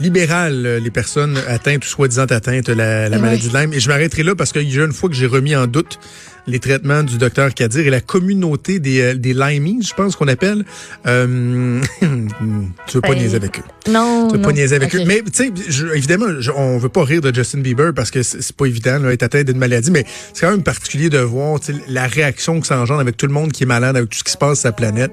libérale 0.00 0.80
les 0.82 0.90
personnes 0.90 1.38
atteintes 1.48 1.84
ou 1.84 1.88
soi-disant 1.88 2.24
atteintes 2.24 2.66
de 2.66 2.72
la, 2.72 3.08
la 3.08 3.18
maladie 3.18 3.48
de 3.48 3.56
Lyme. 3.56 3.72
Et 3.72 3.80
je 3.80 3.88
m'arrêterai 3.88 4.22
là 4.24 4.34
parce 4.34 4.52
qu'il 4.52 4.72
y 4.72 4.80
a 4.80 4.84
une 4.84 4.92
fois 4.92 5.08
que 5.08 5.14
j'ai 5.14 5.26
remis 5.26 5.54
en 5.54 5.66
doute 5.66 5.98
les 6.46 6.58
traitements 6.58 7.02
du 7.02 7.18
docteur 7.18 7.54
Kadir 7.54 7.86
et 7.86 7.90
la 7.90 8.00
communauté 8.00 8.78
des, 8.78 9.00
euh, 9.00 9.14
des 9.14 9.34
Limeys, 9.34 9.82
je 9.82 9.94
pense 9.94 10.16
qu'on 10.16 10.28
appelle. 10.28 10.64
Euh, 11.06 11.80
tu 12.00 12.94
veux 12.94 13.00
pas 13.00 13.10
ben, 13.10 13.18
niaiser 13.18 13.36
avec 13.36 13.58
eux. 13.58 13.90
Non. 13.90 14.28
Tu 14.28 14.36
veux 14.36 14.42
pas 14.42 14.52
niaiser 14.52 14.76
avec 14.76 14.94
eux. 14.94 15.04
Mais, 15.06 15.22
tu 15.22 15.30
sais, 15.32 15.52
évidemment, 15.94 16.26
on 16.56 16.78
veut 16.78 16.88
pas 16.88 17.04
rire 17.04 17.20
de 17.20 17.34
Justin 17.34 17.60
Bieber 17.60 17.92
parce 17.94 18.10
que 18.10 18.22
c'est 18.22 18.56
pas 18.56 18.66
évident, 18.66 18.98
là, 18.98 19.12
être 19.12 19.22
atteint 19.22 19.44
d'une 19.44 19.58
maladie, 19.58 19.90
mais 19.90 20.04
c'est 20.32 20.40
quand 20.40 20.50
même 20.50 20.62
particulier 20.62 21.10
de 21.10 21.18
voir 21.18 21.60
la 21.88 22.06
réaction 22.06 22.60
que 22.60 22.66
ça 22.66 22.78
engendre 22.78 23.00
avec 23.00 23.16
tout 23.16 23.26
le 23.26 23.32
monde 23.32 23.52
qui 23.52 23.62
est 23.62 23.66
malade, 23.66 23.96
avec 23.96 24.10
tout 24.10 24.18
ce 24.18 24.24
qui 24.24 24.32
se 24.32 24.38
passe 24.38 24.60
sur 24.60 24.68
la 24.68 24.72
planète. 24.72 25.12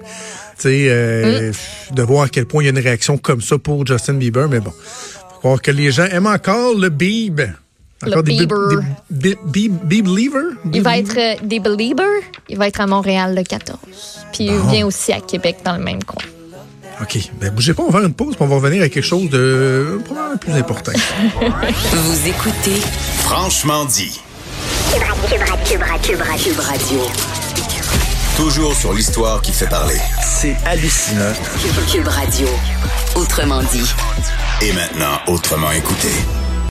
Tu 0.57 0.63
sais, 0.63 0.87
euh, 0.89 1.51
mm. 1.51 1.95
de 1.95 2.01
voir 2.03 2.23
à 2.23 2.29
quel 2.29 2.45
point 2.45 2.63
il 2.63 2.65
y 2.65 2.69
a 2.69 2.71
une 2.71 2.79
réaction 2.79 3.17
comme 3.17 3.41
ça 3.41 3.57
pour 3.57 3.85
Justin 3.85 4.15
Bieber, 4.15 4.49
mais 4.49 4.59
bon. 4.59 4.71
Faut 4.71 5.39
croire 5.39 5.61
que 5.61 5.71
les 5.71 5.91
gens 5.91 6.05
aiment 6.05 6.27
encore 6.27 6.77
le 6.77 6.89
Bieb. 6.89 7.41
Encore 8.05 8.23
des 8.23 8.37
Bieber. 8.37 8.81
Il 10.73 10.81
va 10.81 10.97
être 10.97 11.17
euh, 11.17 11.35
des 11.43 11.59
Belieber. 11.59 12.03
Il 12.47 12.57
va 12.57 12.67
être 12.67 12.79
à 12.79 12.87
Montréal 12.87 13.35
le 13.35 13.43
14. 13.43 13.77
Puis 14.31 14.45
il 14.45 14.59
vient 14.71 14.85
aussi 14.85 15.11
à 15.11 15.19
Québec 15.19 15.57
dans 15.65 15.75
le 15.75 15.83
même 15.83 16.03
coin. 16.03 16.23
OK. 17.01 17.17
Ben, 17.39 17.53
bougez 17.53 17.73
pas, 17.73 17.83
on 17.83 17.91
va 17.91 17.99
faire 17.99 18.07
une 18.07 18.13
pause, 18.13 18.35
puis 18.35 18.43
on 18.43 18.47
va 18.47 18.55
revenir 18.55 18.83
à 18.83 18.89
quelque 18.89 19.05
chose 19.05 19.29
de 19.29 20.01
probablement 20.05 20.37
plus 20.37 20.53
important. 20.53 20.91
Vous 21.93 22.27
écoutez 22.27 22.81
Franchement 23.19 23.85
dit. 23.85 24.19
Cube 26.43 26.59
Radio. 26.59 26.99
Toujours 28.35 28.75
sur 28.75 28.93
l'histoire 28.93 29.41
qui 29.41 29.51
fait 29.51 29.67
parler. 29.67 29.99
C'est 30.21 30.55
hallucinant. 30.65 31.33
Cube 31.91 32.07
Radio. 32.07 32.47
Autrement 33.15 33.61
dit. 33.63 33.93
Et 34.61 34.73
maintenant, 34.73 35.19
autrement 35.27 35.71
écouté. 35.71 36.09